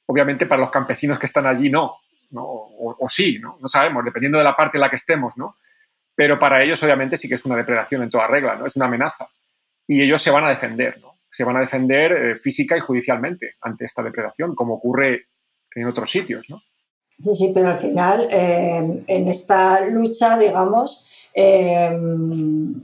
[0.07, 1.99] Obviamente para los campesinos que están allí no,
[2.31, 2.45] ¿no?
[2.45, 3.59] O, o, sí, ¿no?
[3.61, 5.57] No sabemos, dependiendo de la parte en la que estemos, ¿no?
[6.15, 8.65] Pero para ellos, obviamente, sí que es una depredación en toda regla, ¿no?
[8.65, 9.29] Es una amenaza.
[9.87, 11.18] Y ellos se van a defender, ¿no?
[11.31, 15.29] Se van a defender eh, física y judicialmente ante esta depredación, como ocurre
[15.75, 16.61] en otros sitios, ¿no?
[17.23, 21.91] Sí, sí, pero al final, eh, en esta lucha, digamos, eh,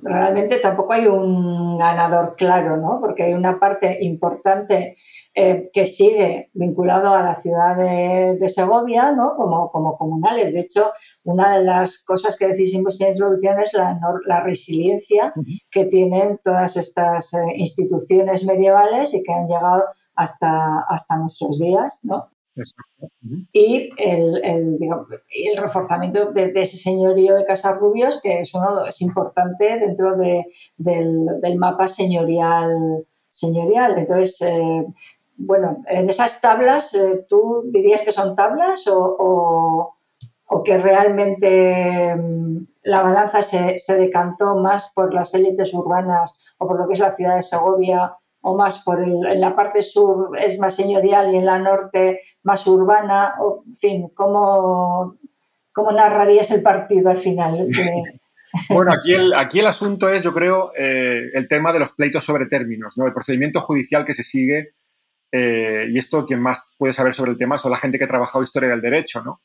[0.03, 2.99] realmente tampoco hay un ganador claro, ¿no?
[3.01, 4.97] Porque hay una parte importante
[5.35, 9.37] eh, que sigue vinculado a la ciudad de, Segovia, ¿no?
[9.37, 10.53] Como, como, comunales.
[10.53, 10.93] De hecho,
[11.25, 15.33] una de las cosas que decís en vuestra introducción es la, la resiliencia
[15.71, 19.85] que tienen todas estas instituciones medievales y que han llegado
[20.17, 22.34] hasta, hasta nuestros días, ¿no?
[23.53, 30.17] Y el, el, reforzamiento de, ese señorío de Casarrubios, que es uno es importante dentro
[30.17, 30.45] de,
[30.77, 33.05] del, mapa señorial.
[33.31, 33.99] señorial.
[33.99, 34.87] Entonces, eh,
[35.37, 39.97] bueno, en esas tablas, eh, ¿tú dirías que son tablas o,
[40.47, 46.69] o, que realmente mm, la balanza se, se decantó más por las élites urbanas o
[46.69, 49.81] por lo que es la ciudad de Segovia o más por el, en la parte
[49.81, 55.17] sur es más señorial y en la norte más urbana, o, en fin, ¿cómo,
[55.73, 57.69] cómo narrarías el partido al final?
[58.69, 62.23] Bueno, aquí el, aquí el asunto es, yo creo, eh, el tema de los pleitos
[62.23, 63.05] sobre términos, ¿no?
[63.05, 64.75] el procedimiento judicial que se sigue,
[65.33, 68.07] eh, y esto quien más puede saber sobre el tema son la gente que ha
[68.07, 69.25] trabajado historia del derecho.
[69.25, 69.41] ¿no?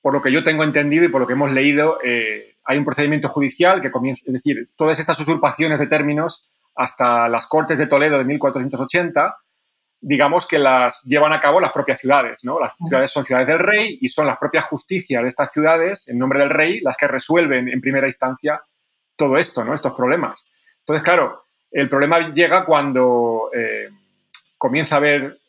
[0.00, 2.86] Por lo que yo tengo entendido y por lo que hemos leído, eh, hay un
[2.86, 6.46] procedimiento judicial que comienza, es decir, todas estas usurpaciones de términos
[6.78, 9.36] hasta las Cortes de Toledo de 1480,
[10.00, 12.60] digamos que las llevan a cabo las propias ciudades, ¿no?
[12.60, 16.18] Las ciudades son ciudades del rey y son las propias justicias de estas ciudades, en
[16.18, 18.62] nombre del rey, las que resuelven en primera instancia
[19.16, 19.74] todo esto, ¿no?
[19.74, 20.48] Estos problemas.
[20.78, 23.88] Entonces, claro, el problema llega cuando eh,
[24.56, 25.40] comienza a haber,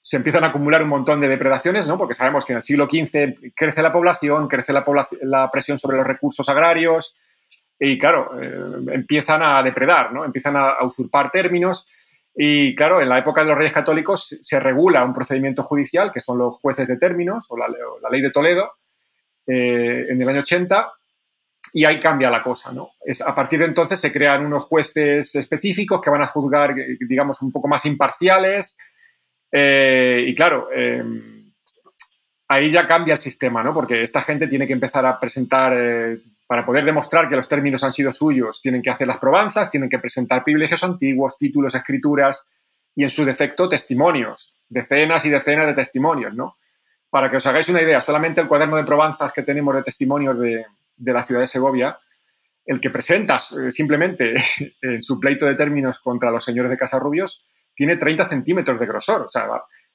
[0.00, 1.98] se empiezan a acumular un montón de depredaciones, ¿no?
[1.98, 4.84] Porque sabemos que en el siglo XV crece la población, crece la,
[5.22, 7.16] la presión sobre los recursos agrarios,
[7.78, 10.24] y claro, eh, empiezan a depredar, ¿no?
[10.24, 11.86] Empiezan a, usurpar términos
[12.34, 16.20] y claro, en la época de los reyes católicos se regula un procedimiento judicial, que
[16.20, 17.66] son los jueces de términos o la,
[18.10, 18.72] ley de Toledo,
[19.46, 20.92] eh, en el año 80,
[21.72, 22.90] y ahí cambia la cosa, ¿no?
[23.04, 27.42] Es, a partir de entonces se crean unos jueces específicos que van a juzgar, digamos,
[27.42, 28.76] un poco más imparciales,
[29.50, 30.68] eh, y claro,
[32.48, 33.74] ahí ya cambia el sistema, ¿no?
[33.74, 35.72] Porque esta gente tiene que empezar a presentar
[36.48, 39.90] para poder demostrar que los términos han sido suyos, tienen que hacer las probanzas, tienen
[39.90, 42.50] que presentar privilegios antiguos, títulos, escrituras
[42.96, 46.56] y, en su defecto, testimonios, decenas y decenas de testimonios, ¿no?
[47.10, 50.40] Para que os hagáis una idea, solamente el cuaderno de probanzas que tenemos de testimonios
[50.40, 50.64] de,
[50.96, 51.98] la ciudad de Segovia,
[52.64, 54.32] el que presentas eh, simplemente
[54.80, 59.28] en su pleito de términos contra los señores de Casarrubios, tiene 30 centímetros de grosor.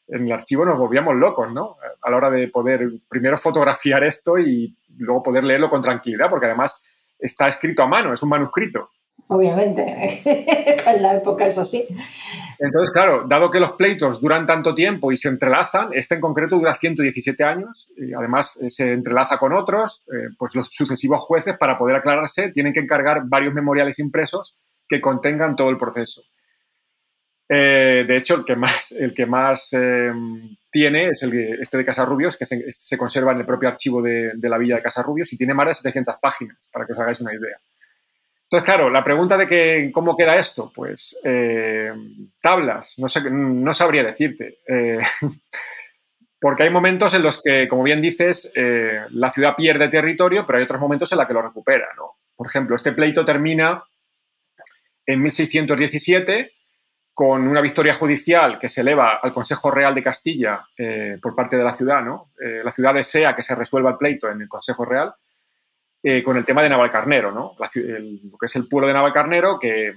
[0.08, 1.78] En el archivo nos volvíamos locos, ¿no?
[2.02, 6.48] A la hora de poder primero fotografiar esto y luego poder leerlo con tranquilidad, porque
[6.48, 6.84] además
[7.18, 8.90] está escrito a mano, es un manuscrito.
[9.28, 9.82] Obviamente,
[10.86, 11.88] en la época es así.
[12.60, 16.58] Entonces, claro, dado que los pleitos duran tanto tiempo y se entrelazan, este en concreto
[16.58, 21.58] dura 117 años, y además eh, se entrelaza con otros, eh, pues los sucesivos jueces,
[21.58, 26.22] para poder aclararse, tienen que encargar varios memoriales impresos que contengan todo el proceso.
[27.56, 31.86] Eh, de hecho, el que más, el que más em, tiene es el, este de
[31.86, 35.32] Casarrubios, que se, este se, conserva en el propio archivo de, la villa de Casarrubios
[35.32, 37.58] y tiene más de 700 páginas, para que os hagáis una idea.
[38.46, 43.74] Entonces, claro, la pregunta de que, cómo queda esto, pues em, tablas, no, sé, no
[43.74, 44.58] sabría decirte.
[44.68, 45.00] Eh,
[46.42, 50.58] porque hay momentos en los que, como bien dices, eh, la ciudad pierde territorio, pero
[50.58, 51.88] hay otros momentos en los que lo recupera.
[52.36, 53.84] Por ejemplo, este pleito termina
[55.06, 56.53] en 1617
[57.14, 61.56] con una victoria judicial que se eleva al Consejo Real de Castilla eh, por parte
[61.56, 62.32] de la ciudad, ¿no?
[62.42, 65.14] Eh, la ciudad desea que se resuelva el pleito en el Consejo Real
[66.02, 67.56] eh, con el tema de Navalcarnero, ¿no?
[67.58, 69.94] lo que es el pueblo de Navalcarnero, que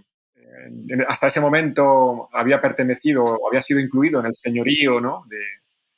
[1.09, 5.25] hasta ese momento había pertenecido o había sido incluido en el señorío ¿no?
[5.29, 5.41] de,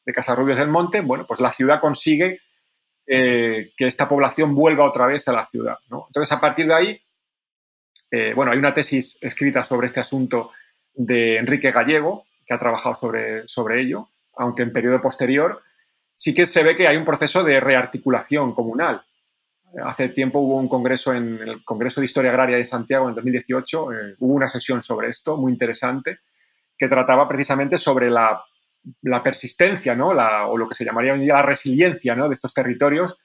[0.06, 2.40] de Casarrubios del Monte, bueno, pues la ciudad consigue
[3.06, 5.76] que esta población vuelva otra vez a la ciudad.
[5.90, 7.02] Entonces, a partir de ahí,
[8.34, 10.50] bueno, hay una tesis escrita sobre este asunto
[10.98, 15.62] de Enrique Gallego, que ha trabajado sobre, sobre ello, aunque en periodo posterior
[16.14, 19.02] sí que se ve que hay un proceso de rearticulación comunal.
[19.84, 23.92] Hace tiempo hubo un congreso en el Congreso de Historia Agraria de Santiago en 2018,
[23.92, 26.18] eh, hubo una sesión sobre esto muy interesante
[26.76, 28.42] que trataba precisamente sobre la,
[29.22, 30.08] persistencia ¿no?
[30.08, 32.28] o lo que se llamaría hoy día la resiliencia ¿no?
[32.28, 33.16] de estos territorios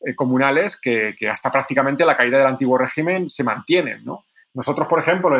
[0.00, 4.04] eh, comunales que, que, hasta prácticamente la caída del antiguo régimen se mantienen.
[4.04, 4.24] ¿no?
[4.56, 5.30] Nosotros, por ejemplo,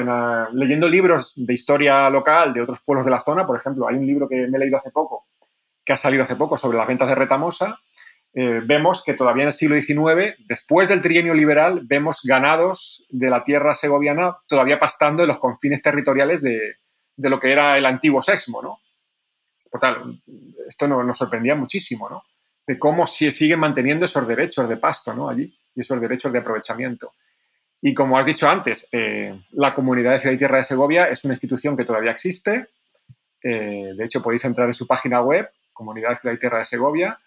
[0.53, 4.07] leyendo libros de historia local de otros pueblos de la zona, por ejemplo, hay un
[4.07, 5.25] libro que me he leído hace poco,
[5.83, 7.81] que ha salido hace poco sobre las ventas de Retamosa,
[8.35, 13.31] eh, vemos que todavía en el siglo XIX, después del trienio liberal, vemos ganados de
[13.31, 16.77] la tierra segoviana todavía pastando en los confines territoriales de,
[17.17, 18.81] lo que era el antiguo Sexmo, ¿no?
[19.71, 20.21] Por tal,
[20.69, 22.23] esto nos sorprendía muchísimo, ¿no?
[22.67, 25.29] de cómo se siguen manteniendo esos derechos de pasto ¿no?
[25.29, 27.13] allí y esos derechos de aprovechamiento.
[27.81, 31.25] Y como has dicho antes, eh, la Comunidad de Ciudad y Tierra de Segovia es
[31.25, 32.69] una institución que todavía existe.
[33.43, 36.65] Eh, de hecho, podéis entrar en su página web, Comunidad de Ciudad y Tierra de
[36.65, 37.19] Segovia,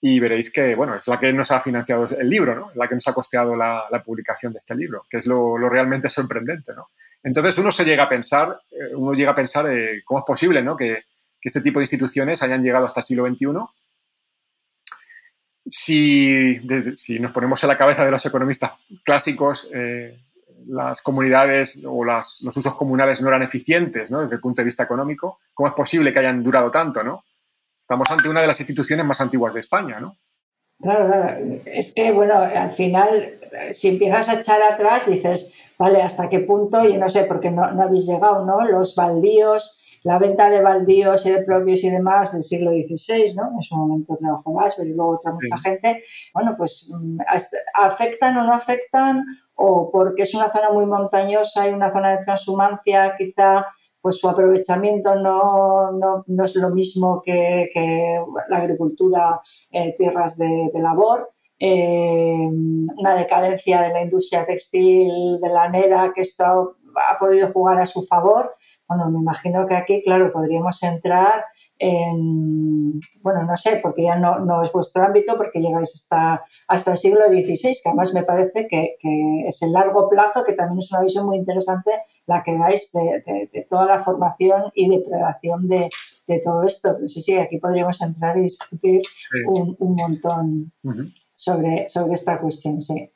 [0.00, 2.70] y veréis que, bueno, es la que nos ha financiado el libro, ¿no?
[2.74, 6.72] La que nos ha costeado la, publicación de este libro, que es lo, realmente sorprendente,
[6.74, 6.88] ¿no?
[7.22, 9.66] Entonces uno se llega a pensar, eh, uno llega a pensar
[10.04, 10.76] cómo es posible, ¿no?
[10.76, 11.04] Que,
[11.38, 13.46] que, este tipo de instituciones hayan llegado hasta el siglo XXI
[15.66, 16.60] si,
[16.94, 18.72] si, nos ponemos en la cabeza de los economistas
[19.04, 20.18] clásicos, eh,
[20.66, 24.22] las comunidades o los usos comunales no eran eficientes ¿no?
[24.22, 27.02] desde el punto de vista económico, ¿cómo es posible que hayan durado tanto?
[27.02, 27.24] ¿no?
[27.80, 30.00] Estamos ante una de las instituciones más antiguas de España.
[30.00, 30.16] ¿no?
[30.80, 31.60] Claro, claro.
[31.66, 33.34] Es que, bueno, al final,
[33.70, 36.88] si empiezas a echar atrás, dices, vale, ¿hasta qué punto?
[36.88, 38.64] Yo no sé, porque no, no habéis llegado, ¿no?
[38.66, 43.50] Los baldíos, la venta de baldíos y de propios y demás del siglo XVI, ¿no?
[43.56, 46.02] En su momento trabajó más, pero luego otra mucha gente.
[46.32, 47.18] Bueno, pues mm,
[47.74, 52.24] afectan o no afectan, o porque es una zona muy montañosa y una zona de
[52.24, 53.66] transhumancia, quizá
[54.00, 57.70] pues su aprovechamiento no, no, es lo mismo que,
[58.48, 61.30] la agricultura, eh, tierras de, labor.
[61.58, 62.48] Eh,
[62.96, 67.84] una decadencia de la industria textil, de la nera, que esto ha podido jugar a
[67.84, 68.56] su favor
[68.90, 71.44] bueno, me imagino que aquí, claro, podríamos entrar
[71.78, 76.96] en, bueno, no sé, porque ya no, es vuestro ámbito, porque llegáis hasta, hasta el
[76.96, 78.96] siglo XVI, que además me parece que,
[79.46, 81.92] es el largo plazo, que también es una visión muy interesante
[82.26, 85.88] la que dais de, toda la formación y de predación de,
[86.42, 86.94] todo esto.
[86.96, 89.02] Pero sí, sí, aquí podríamos entrar y discutir
[89.46, 90.72] un, montón
[91.36, 93.08] sobre, sobre esta cuestión, sí.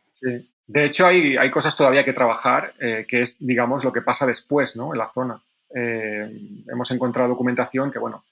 [0.67, 4.25] De hecho, hay, hay cosas todavía que trabajar, eh, que es, digamos, lo que pasa
[4.25, 4.95] después, ¿no?
[4.95, 5.43] En la zona.
[5.75, 6.31] Eh,
[6.71, 8.25] hemos encontrado documentación que, bueno,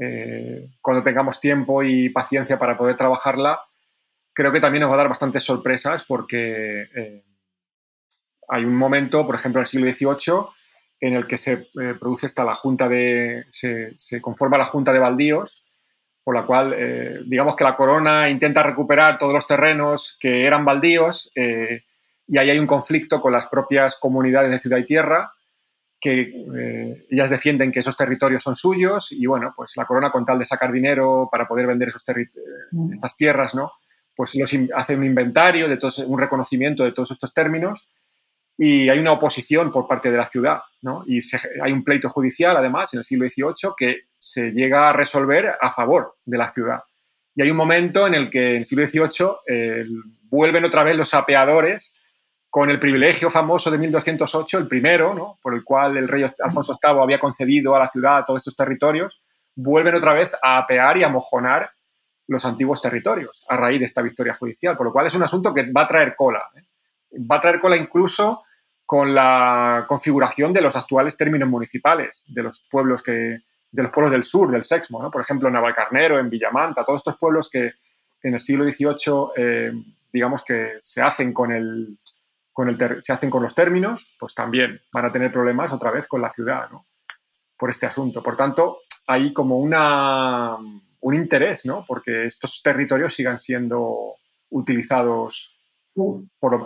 [0.00, 3.60] eh, cuando tengamos tiempo y paciencia para poder trabajarla,
[4.32, 7.24] creo que también nos va a dar bastantes sorpresas porque eh,
[8.48, 10.46] hay un momento, por ejemplo, en el siglo XVIII,
[11.00, 11.68] en el que se
[12.00, 15.62] produce esta la junta de, se, conforma la junta de baldíos,
[16.24, 16.74] por la cual,
[17.26, 22.58] digamos que la corona intenta recuperar todos los terrenos que eran baldíos y ahí hay
[22.58, 25.30] un conflicto con las propias comunidades de ciudad y tierra
[26.00, 26.20] que
[26.56, 30.38] eh, ellas defienden que esos territorios son suyos y bueno, pues la corona con tal
[30.38, 32.28] de sacar dinero para poder vender esos eh,
[32.72, 32.92] mm.
[32.92, 33.72] estas tierras, ¿no?
[34.14, 34.32] Pues
[34.74, 37.90] hace un inventario, de todos, un reconocimiento de todos estos términos
[38.58, 41.04] y hay una oposición por parte de la ciudad, ¿no?
[41.06, 41.20] Y
[41.62, 45.70] hay un pleito judicial, además, en el siglo XVIII que se llega a resolver a
[45.70, 46.80] favor de la ciudad.
[47.34, 49.84] Y hay un momento en el que en el siglo XVIII eh,
[50.30, 51.94] vuelven otra vez los sapeadores
[52.56, 55.38] con el privilegio famoso de 1208, el primero, ¿no?
[55.42, 59.22] por el cual el rey Alfonso VIII había concedido a la ciudad todos estos territorios,
[59.54, 61.70] vuelven otra vez a apear y a mojonar
[62.26, 65.52] los antiguos territorios a raíz de esta victoria judicial, por lo cual es un asunto
[65.52, 66.44] que va a traer cola.
[66.56, 66.62] ¿eh?
[67.30, 68.44] Va a traer cola incluso
[68.86, 73.12] con la configuración de los actuales términos municipales de los pueblos que
[73.70, 75.10] de los pueblos del sur, del Sexmo, ¿no?
[75.10, 77.72] por ejemplo, Navalcarnero, en Villamanta, todos estos pueblos que
[78.22, 79.72] en el siglo XVIII, eh,
[80.10, 81.98] digamos que se hacen con el,
[83.00, 86.30] se hacen con los términos, pues también van a tener problemas otra vez con la
[86.30, 86.86] ciudad, ¿no?
[87.58, 88.22] Por este asunto.
[88.22, 90.56] Por tanto, hay como una,
[91.00, 91.84] un interés, ¿no?
[91.86, 94.14] Porque estos territorios sigan siendo
[94.50, 95.56] utilizados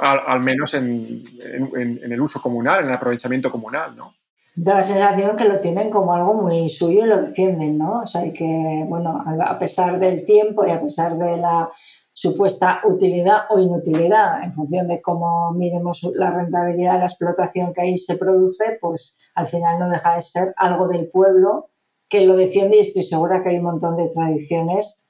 [0.00, 4.14] al, menos en, el uso comunal, en el aprovechamiento comunal, ¿no?
[4.56, 8.00] Da la sensación que lo tienen como algo muy suyo y lo defienden, ¿no?
[8.00, 11.70] O sea, que, bueno, a pesar del tiempo y a pesar de la
[12.20, 17.80] supuesta utilidad o inutilidad en función de cómo miremos la rentabilidad de la explotación que
[17.80, 21.70] ahí se produce, pues al final no deja de ser algo del pueblo
[22.10, 25.02] que lo defiende y estoy segura que hay un montón de tradiciones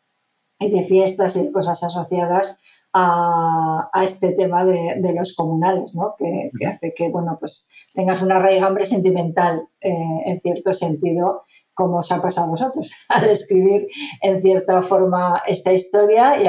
[0.61, 2.61] y de fiestas y de cosas asociadas
[2.93, 6.15] a, este tema de, los comunales, ¿no?
[6.17, 9.93] que, hace que bueno, pues tengas una raigambre sentimental eh,
[10.27, 11.43] en cierto sentido
[11.75, 13.89] como os ha pasado a vosotros, al escribir
[14.23, 16.47] en cierta forma esta historia y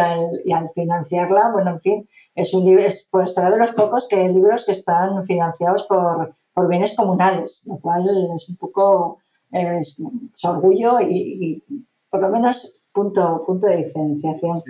[0.52, 4.66] al, financiarla, bueno, en fin, es un libro, pues será de los pocos que libros
[4.66, 6.36] que están financiados por,
[6.70, 9.18] bienes comunales, lo cual es un poco
[9.52, 10.00] es,
[10.44, 11.64] orgullo y,
[12.10, 14.62] por lo menos punto, punto de diferenciación.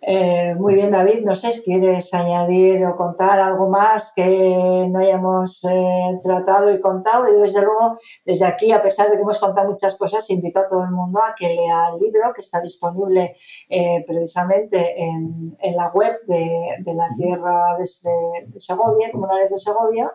[0.00, 1.24] Eh, muy bien, David.
[1.24, 6.80] No sé si quieres añadir o contar algo más que no hayamos eh, tratado y
[6.80, 7.28] contado.
[7.28, 10.66] Y desde luego, desde aquí, a pesar de que hemos contado muchas cosas, invito a
[10.66, 13.36] todo el mundo a que lea el libro que está disponible
[13.68, 20.12] eh, precisamente en, la web de, la Tierra de, Segovia, Comunales de Segovia.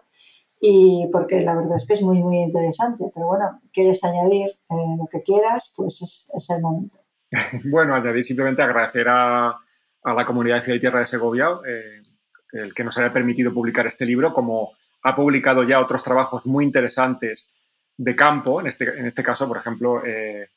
[0.66, 3.12] Y porque la verdad es que es muy, muy interesante.
[3.14, 7.00] Pero bueno, quieres añadir lo que quieras, pues es el momento.
[7.70, 9.60] bueno, añadir simplemente agradecer a,
[10.06, 12.02] la comunidad de Ciudad y Tierra de Segovia eh,
[12.52, 14.74] el que nos haya permitido publicar este libro, como
[15.04, 17.52] ha publicado ya otros trabajos muy interesantes
[17.98, 20.50] de campo, en este, en este caso, por ejemplo, eh,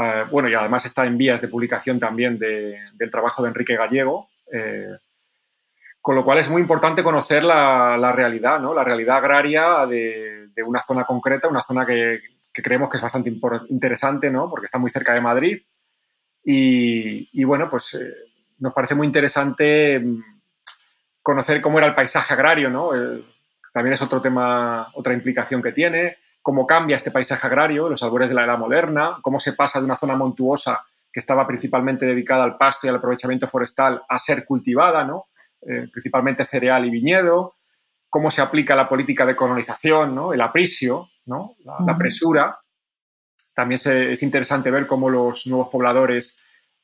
[0.00, 4.28] eh, bueno, y además está en vías de publicación también del trabajo de Enrique Gallego,
[6.00, 8.74] con lo cual es muy importante conocer la, realidad, ¿no?
[8.74, 12.20] la realidad agraria de, una zona concreta, una zona que,
[12.52, 13.32] que creemos que es bastante
[13.68, 14.50] interesante, ¿no?
[14.50, 15.62] porque está muy cerca de Madrid,
[16.50, 18.00] y, bueno, pues
[18.58, 20.22] nos parece muy interesante mm,
[21.22, 22.90] conocer cómo era el paisaje agrario, ¿no?
[23.72, 28.28] también es otro tema, otra implicación que tiene, cómo cambia este paisaje agrario, los albores
[28.28, 32.44] de la era moderna, cómo se pasa de una zona montuosa que estaba principalmente dedicada
[32.44, 35.26] al pasto y al aprovechamiento forestal a ser cultivada, ¿no?
[35.60, 37.56] Eh, principalmente cereal y viñedo,
[38.08, 40.32] cómo se aplica la política de colonización, ¿no?
[40.32, 41.56] el aprisio, ¿no?
[41.64, 42.58] la presura,
[43.54, 46.38] también es interesante ver cómo los nuevos pobladores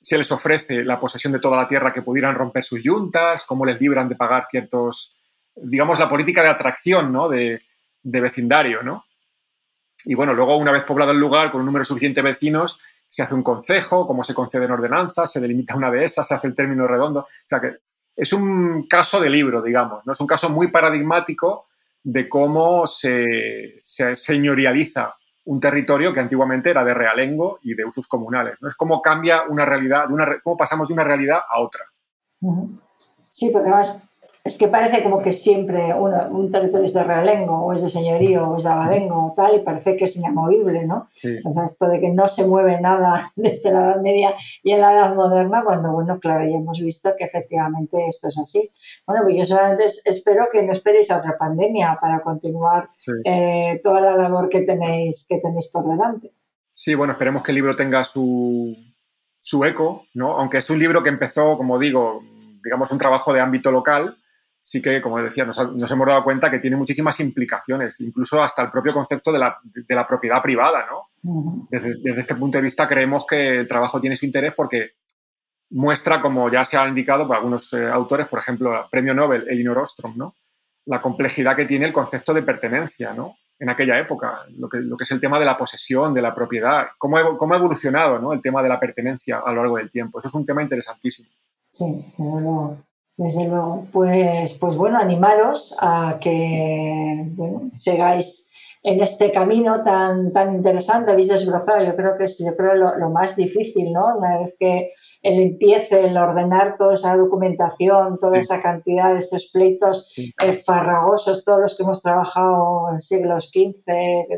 [0.04, 3.64] se les ofrece la posesión de toda la tierra que pudieran romper sus yuntas, cómo
[3.64, 5.16] les libran de pagar ciertos,
[5.56, 7.26] digamos, la política de atracción ¿no?
[7.26, 7.62] de,
[8.02, 8.82] vecindario.
[8.82, 9.06] ¿no?
[10.04, 12.78] Y bueno, luego una vez poblado el lugar con un número suficiente de vecinos,
[13.08, 16.48] se hace un concejo, cómo se conceden ordenanzas, se delimita una de esas, se hace
[16.48, 17.20] el término redondo.
[17.20, 17.76] O sea que
[18.14, 20.12] es un caso de libro, digamos, ¿no?
[20.12, 21.68] Es un caso muy paradigmático
[22.02, 28.08] de cómo se, se señorializa un territorio que antiguamente era de realengo y de usos
[28.08, 28.62] comunales.
[28.62, 28.68] ¿no?
[28.68, 30.04] Es como cambia una realidad,
[30.42, 31.84] cómo pasamos de una realidad a otra.
[33.28, 34.08] Sí, porque además
[34.44, 38.50] es que parece como que siempre un territorio es de realengo, o es de señorío,
[38.50, 41.08] o es de abadengo, o tal, y parece que es inamovible, ¿no?
[41.46, 44.82] O sea, esto de que no se mueve nada desde la Edad Media y en
[44.82, 48.70] la Edad Moderna, cuando, bueno, claro, ya hemos visto que efectivamente esto es así.
[49.06, 52.90] Bueno, pues yo solamente espero que no esperéis a otra pandemia para continuar
[53.24, 56.34] eh, toda la labor que tenéis, que tenéis por delante.
[56.74, 58.76] Sí, bueno, esperemos que el libro tenga su,
[59.40, 60.36] su eco, ¿no?
[60.38, 62.20] Aunque es un libro que empezó, como digo,
[62.62, 64.18] digamos, un trabajo de ámbito local,
[64.64, 68.70] sí que, como decía, nos, hemos dado cuenta que tiene muchísimas implicaciones, incluso hasta el
[68.70, 71.66] propio concepto de la, de la propiedad privada, ¿no?
[71.68, 74.92] desde, desde, este punto de vista creemos que el trabajo tiene su interés porque
[75.68, 79.46] muestra, como ya se ha indicado por algunos eh, autores, por ejemplo, el premio Nobel,
[79.48, 80.34] Elinor Ostrom, ¿no?
[80.86, 83.36] La complejidad que tiene el concepto de pertenencia, ¿no?
[83.58, 86.34] En aquella época, lo que, lo que es el tema de la posesión, de la
[86.34, 88.32] propiedad, cómo, cómo ha evolucionado ¿no?
[88.32, 90.18] el tema de la pertenencia a lo largo del tiempo.
[90.18, 91.28] Eso es un tema interesantísimo.
[91.70, 91.84] Sí,
[93.16, 98.50] desde luego, pues, pues bueno, animaros a que bueno, sigáis
[98.84, 103.08] en este camino tan, tan interesante, habéis desbrozado, yo creo que es yo creo lo,
[103.08, 104.18] más difícil, ¿no?
[104.18, 104.92] Una vez que
[105.22, 111.46] él empiece el ordenar toda esa documentación, toda esa cantidad de estos pleitos eh, farragosos,
[111.46, 113.86] todos los que hemos trabajado en siglos XV,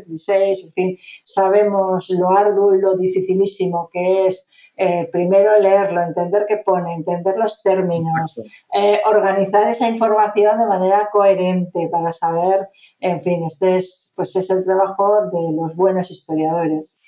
[0.05, 4.47] XVI, en fin, sabemos lo arduo y lo dificilísimo que es
[4.79, 8.39] eh, primero leerlo, entender qué pone, entender los términos,
[8.71, 12.69] eh, organizar esa información de manera coherente para saber,
[12.99, 17.01] en fin, este es, pues es el trabajo de los buenos historiadores.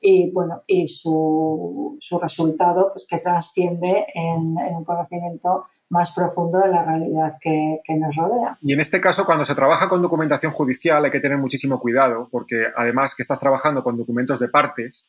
[0.00, 6.84] Y bueno, y su, resultado, pues que trasciende en, un conocimiento más profundo de la
[6.84, 8.56] realidad que, que, nos rodea.
[8.62, 12.28] Y en este caso, cuando se trabaja con documentación judicial, hay que tener muchísimo cuidado,
[12.30, 15.08] porque además que estás trabajando con documentos de partes,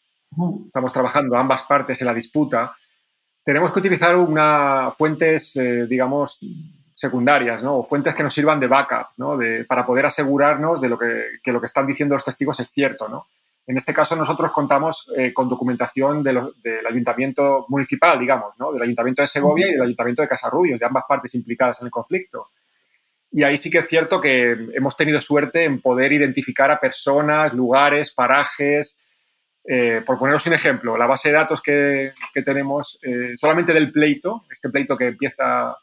[0.66, 2.76] estamos trabajando ambas partes en la disputa,
[3.44, 6.40] tenemos que utilizar una, fuentes, eh, digamos,
[6.94, 7.78] secundarias, ¿no?
[7.78, 9.36] o fuentes que nos sirvan de backup, ¿no?
[9.36, 12.70] de, para poder asegurarnos de lo que, que, lo que están diciendo los testigos es
[12.70, 13.10] cierto.
[13.10, 13.26] ¿no?
[13.66, 16.40] En este caso, nosotros contamos eh, con documentación del
[16.88, 18.72] ayuntamiento municipal, digamos, ¿no?
[18.72, 21.92] del ayuntamiento de Segovia y del ayuntamiento de Casarrubios, de ambas partes implicadas en el
[21.92, 22.50] conflicto.
[23.32, 27.54] Y ahí sí que es cierto que hemos tenido suerte en poder identificar a personas,
[27.54, 29.01] lugares, parajes,
[29.64, 34.46] eh, por poneros un ejemplo, la base de datos que, tenemos eh, solamente del pleito,
[34.50, 35.76] este pleito que empieza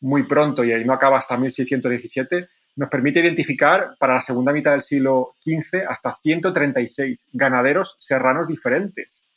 [0.00, 4.82] muy pronto y no acaba hasta 1617, nos permite identificar para la segunda mitad del
[4.82, 9.28] siglo XV hasta 136 ganaderos serranos diferentes.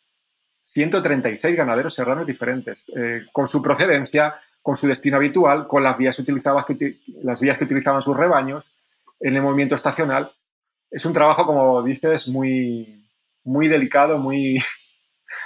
[0.66, 6.20] 136 ganaderos serranos diferentes, eh, con su procedencia, con su destino habitual, con las vías,
[6.20, 8.72] utilizadas que, las vías que utilizaban sus rebaños,
[9.20, 10.32] en el movimiento estacional.
[10.92, 12.99] Es un trabajo, como dices, muy,
[13.44, 14.60] muy delicado, muy...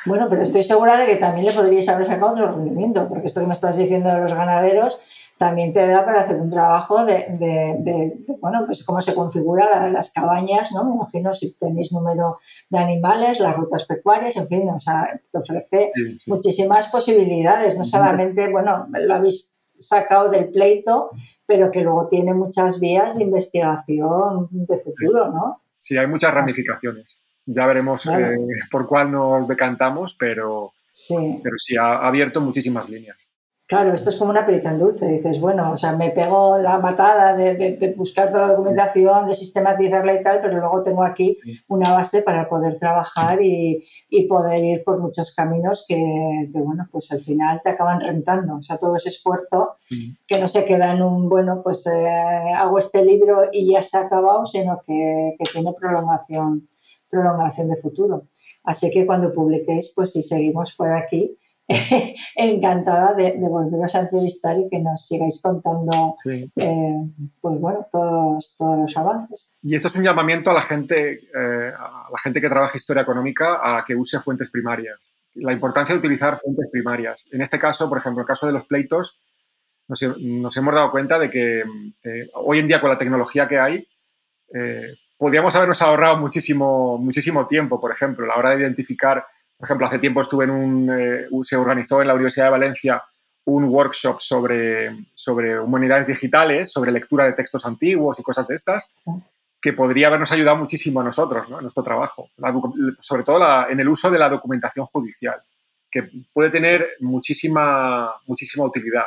[0.05, 3.39] Bueno, pero estoy segura de que también le podríais haber sacado otro rendimiento, porque esto
[3.39, 4.99] que me estás diciendo de los ganaderos
[5.37, 10.71] también te da para hacer un trabajo de, bueno, pues cómo se configuran las cabañas,
[10.73, 10.85] ¿no?
[10.85, 12.39] Me imagino si tenéis número
[12.69, 15.91] de animales, las rutas pecuarias, en fin, o sea, te ofrece
[16.27, 21.09] muchísimas posibilidades, no solamente, bueno, lo habéis sacado del pleito,
[21.45, 25.61] pero que luego tiene muchas vías de investigación de futuro, ¿no?
[25.77, 27.22] Sí, hay muchas ramificaciones.
[27.45, 28.37] Ya veremos eh,
[28.71, 33.17] por cuál nos decantamos, pero sí, pero sí ha abierto muchísimas líneas.
[33.65, 35.07] Claro, esto es como una perita en dulce.
[35.07, 40.13] Dices, bueno, o sea, me pego la matada de, buscar toda la documentación, de sistematizarla
[40.13, 41.39] y tal, pero luego tengo aquí
[41.69, 43.83] una base para poder trabajar y,
[44.29, 45.95] poder ir por muchos caminos que,
[46.53, 48.57] bueno, pues al final te acaban rentando.
[48.57, 49.77] O sea, todo ese esfuerzo
[50.27, 54.01] que no se queda en un, bueno, pues eh, hago este libro y ya está
[54.01, 56.67] acabado, sino que, que tiene prolongación,
[57.13, 58.27] prolongación de futuro.
[58.63, 61.37] Así que cuando publiquéis, pues si seguimos por aquí,
[62.35, 66.95] encantada de, volveros a entrevistar y que nos sigáis contando eh,
[67.39, 69.55] pues bueno, todos, todos los avances.
[69.61, 73.03] Y esto es un llamamiento a la gente, eh, a la gente que trabaja historia
[73.03, 75.13] económica a que use fuentes primarias.
[75.35, 77.29] La importancia de utilizar fuentes primarias.
[77.31, 79.19] En este caso, por ejemplo, en el caso de los pleitos,
[79.87, 80.01] nos,
[80.57, 83.87] hemos dado cuenta de que eh, hoy en día con la tecnología que hay,
[85.23, 89.25] podríamos habernos ahorrado muchísimo, muchísimo tiempo, por ejemplo, a la hora de identificar
[89.63, 93.01] por ejemplo, hace tiempo estuve en un, eh, se organizó en la Universidad de Valencia
[93.45, 98.91] un workshop sobre, sobre humanidades digitales, sobre lectura de textos antiguos y cosas de estas,
[99.61, 101.59] que podría habernos ayudado muchísimo a nosotros, ¿no?
[101.59, 102.27] en nuestro trabajo,
[102.99, 105.41] sobre todo en el uso de la documentación judicial,
[105.89, 109.05] que puede tener muchísima, muchísima utilidad.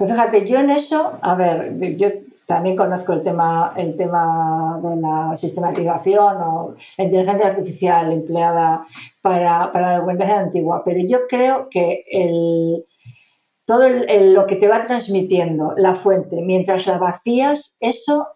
[0.00, 2.08] Pues fíjate, yo en eso, a ver, yo
[2.46, 8.86] también conozco el tema, el tema de la sistematización o la inteligencia artificial empleada
[9.20, 12.82] para, la documentación antigua, pero yo creo que el,
[13.66, 18.26] todo lo que te va transmitiendo la fuente mientras la vacías, eso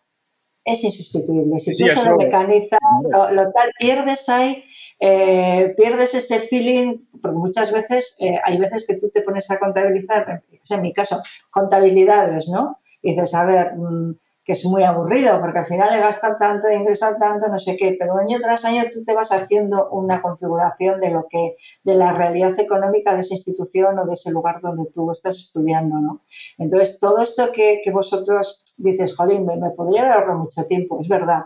[0.67, 1.59] es insustituible.
[1.61, 2.79] Si tú eso lo mecanizas,
[3.11, 4.65] lo, tal, pierdes ahí
[5.01, 9.59] eh, pierdes ese feeling, porque muchas veces eh, hay veces que tú te pones a
[9.59, 12.79] contabilizar, en mi caso, contabilidades, ¿no?
[13.03, 14.15] Y dices, a ver, mm,
[14.45, 17.97] que es muy aburrido, porque al final le gastan tanto, ingresan tanto, no sé qué,
[17.99, 22.13] pero año tras año tú te vas haciendo una configuración de lo que, de la
[22.13, 26.21] realidad económica de esa institución o de ese lugar donde tú estás estudiando, ¿no?
[26.59, 31.45] Entonces, todo esto que, vosotros dices, jolín, me, me podría ahorrar mucho tiempo, es verdad,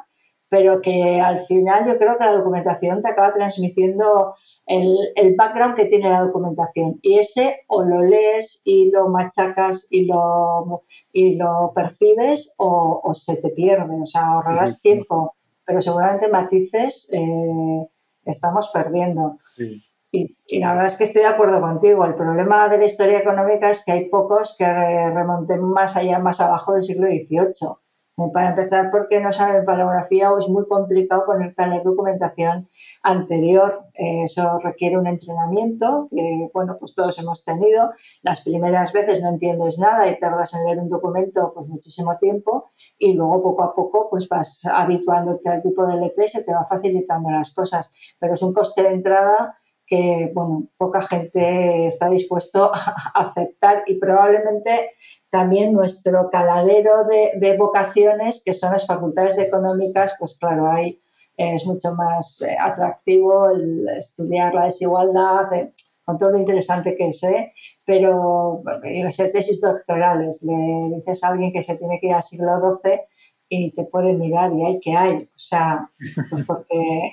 [0.49, 4.35] pero que al final yo creo que la documentación te acaba transmitiendo
[4.67, 6.99] el, el, background que tiene la documentación.
[7.03, 13.15] Y ese o lo lees y lo machacas y lo, y lo percibes o, o
[13.15, 15.35] se te pierde, o sea, ahorrarás tiempo,
[15.65, 17.87] pero seguramente matices eh,
[18.25, 19.37] estamos perdiendo.
[20.11, 22.07] Y, y, la verdad es que estoy de acuerdo contigo.
[22.07, 26.41] El problema de la historia económica es que hay pocos que remonten más allá, más
[26.41, 27.77] abajo del siglo XVIII
[28.33, 32.69] para empezar, porque no saben palografía o es muy complicado ponerte a leer documentación
[33.03, 33.85] anterior.
[33.95, 37.91] Eh, eso requiere un entrenamiento que, bueno, pues todos hemos tenido.
[38.23, 42.71] Las primeras veces no entiendes nada y tardas en leer un documento pues muchísimo tiempo
[42.99, 46.53] y luego poco a poco pues vas habituándote al tipo de letra y se te
[46.53, 47.93] va facilitando las cosas.
[48.19, 49.59] Pero es un coste de entrada
[49.89, 54.91] que, bueno, poca gente está dispuesto a aceptar y probablemente
[55.31, 61.01] también nuestro caladero de, vocaciones, que son las facultades económicas, pues claro, ahí
[61.37, 65.73] es mucho más eh, atractivo el estudiar la desigualdad, eh,
[66.05, 67.53] con todo lo interesante que es, ¿eh?
[67.85, 68.63] pero
[69.11, 73.01] sé, tesis doctorales, le dices a alguien que se tiene que ir al siglo XII
[73.51, 75.91] y te puede mirar y hay que hay, o sea,
[76.31, 77.11] pues porque,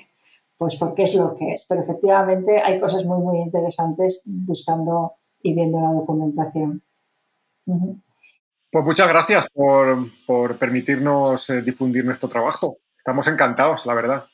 [0.56, 5.12] pues porque es lo que es, pero efectivamente hay cosas muy, muy interesantes buscando
[5.42, 6.82] y viendo la documentación.
[8.76, 12.76] Pues muchas gracias por, permitirnos eh, difundir nuestro trabajo.
[12.98, 14.24] Estamos encantados, la verdad.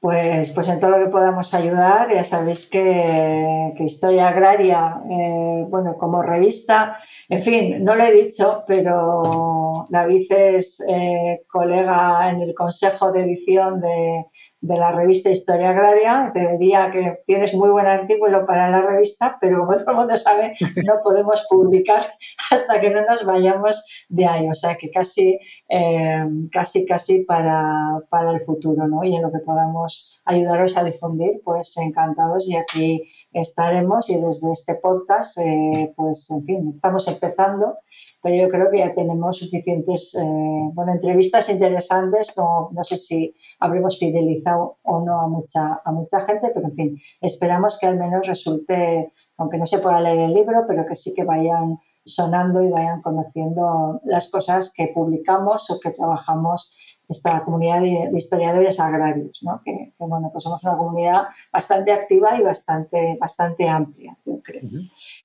[0.00, 5.96] Pues, pues en todo lo que podamos ayudar, ya sabéis que, Historia Agraria, eh, bueno,
[5.98, 6.96] como revista,
[7.28, 13.22] en fin, no lo he dicho, pero David es eh, colega en el Consejo de
[13.22, 14.24] Edición de,
[14.62, 16.30] de la revista Historia Agraria.
[16.32, 20.16] Te diría que tienes muy buen artículo para la revista, pero como todo el mundo
[20.16, 20.54] sabe,
[20.86, 22.06] no podemos publicar
[22.50, 24.48] hasta que no nos vayamos de ahí.
[24.48, 25.38] O sea que casi,
[25.68, 29.02] eh, casi, casi para, para, el futuro, ¿no?
[29.02, 33.02] Y en lo que podamos ayudaros a difundir, pues encantados y aquí
[33.32, 34.08] estaremos.
[34.10, 37.78] Y desde este podcast, eh, pues en fin, estamos empezando
[38.22, 43.34] pero yo creo que ya tenemos suficientes eh, bueno, entrevistas interesantes, como no sé si
[43.58, 47.98] habremos fidelizado o no a mucha, a mucha gente, pero en fin, esperamos que al
[47.98, 52.62] menos resulte, aunque no se pueda leer el libro, pero que sí que vayan sonando
[52.62, 56.76] y vayan conociendo las cosas que publicamos o que trabajamos
[57.12, 59.60] esta comunidad de, historiadores agrarios, ¿no?
[59.64, 64.62] que, bueno, pues somos una comunidad bastante activa y bastante, bastante amplia, yo creo.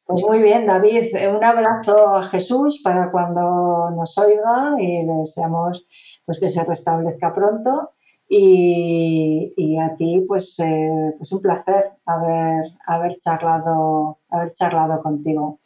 [0.05, 5.85] Pues muy bien, David, un abrazo a Jesús para cuando nos oiga y le deseamos
[6.25, 7.91] pues, que se restablezca pronto.
[8.29, 15.59] Y, a ti, pues, eh, pues un placer haber, haber, charlado, haber charlado contigo.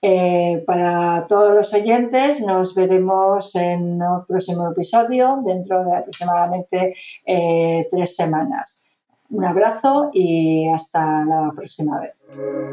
[0.00, 6.94] Eh, para todos los oyentes, nos veremos en el próximo episodio dentro de aproximadamente
[7.26, 8.82] eh, tres semanas.
[9.28, 12.12] Un abrazo y hasta la próxima vez.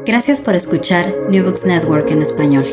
[0.06, 2.64] Gracias por escuchar New Books Network en español.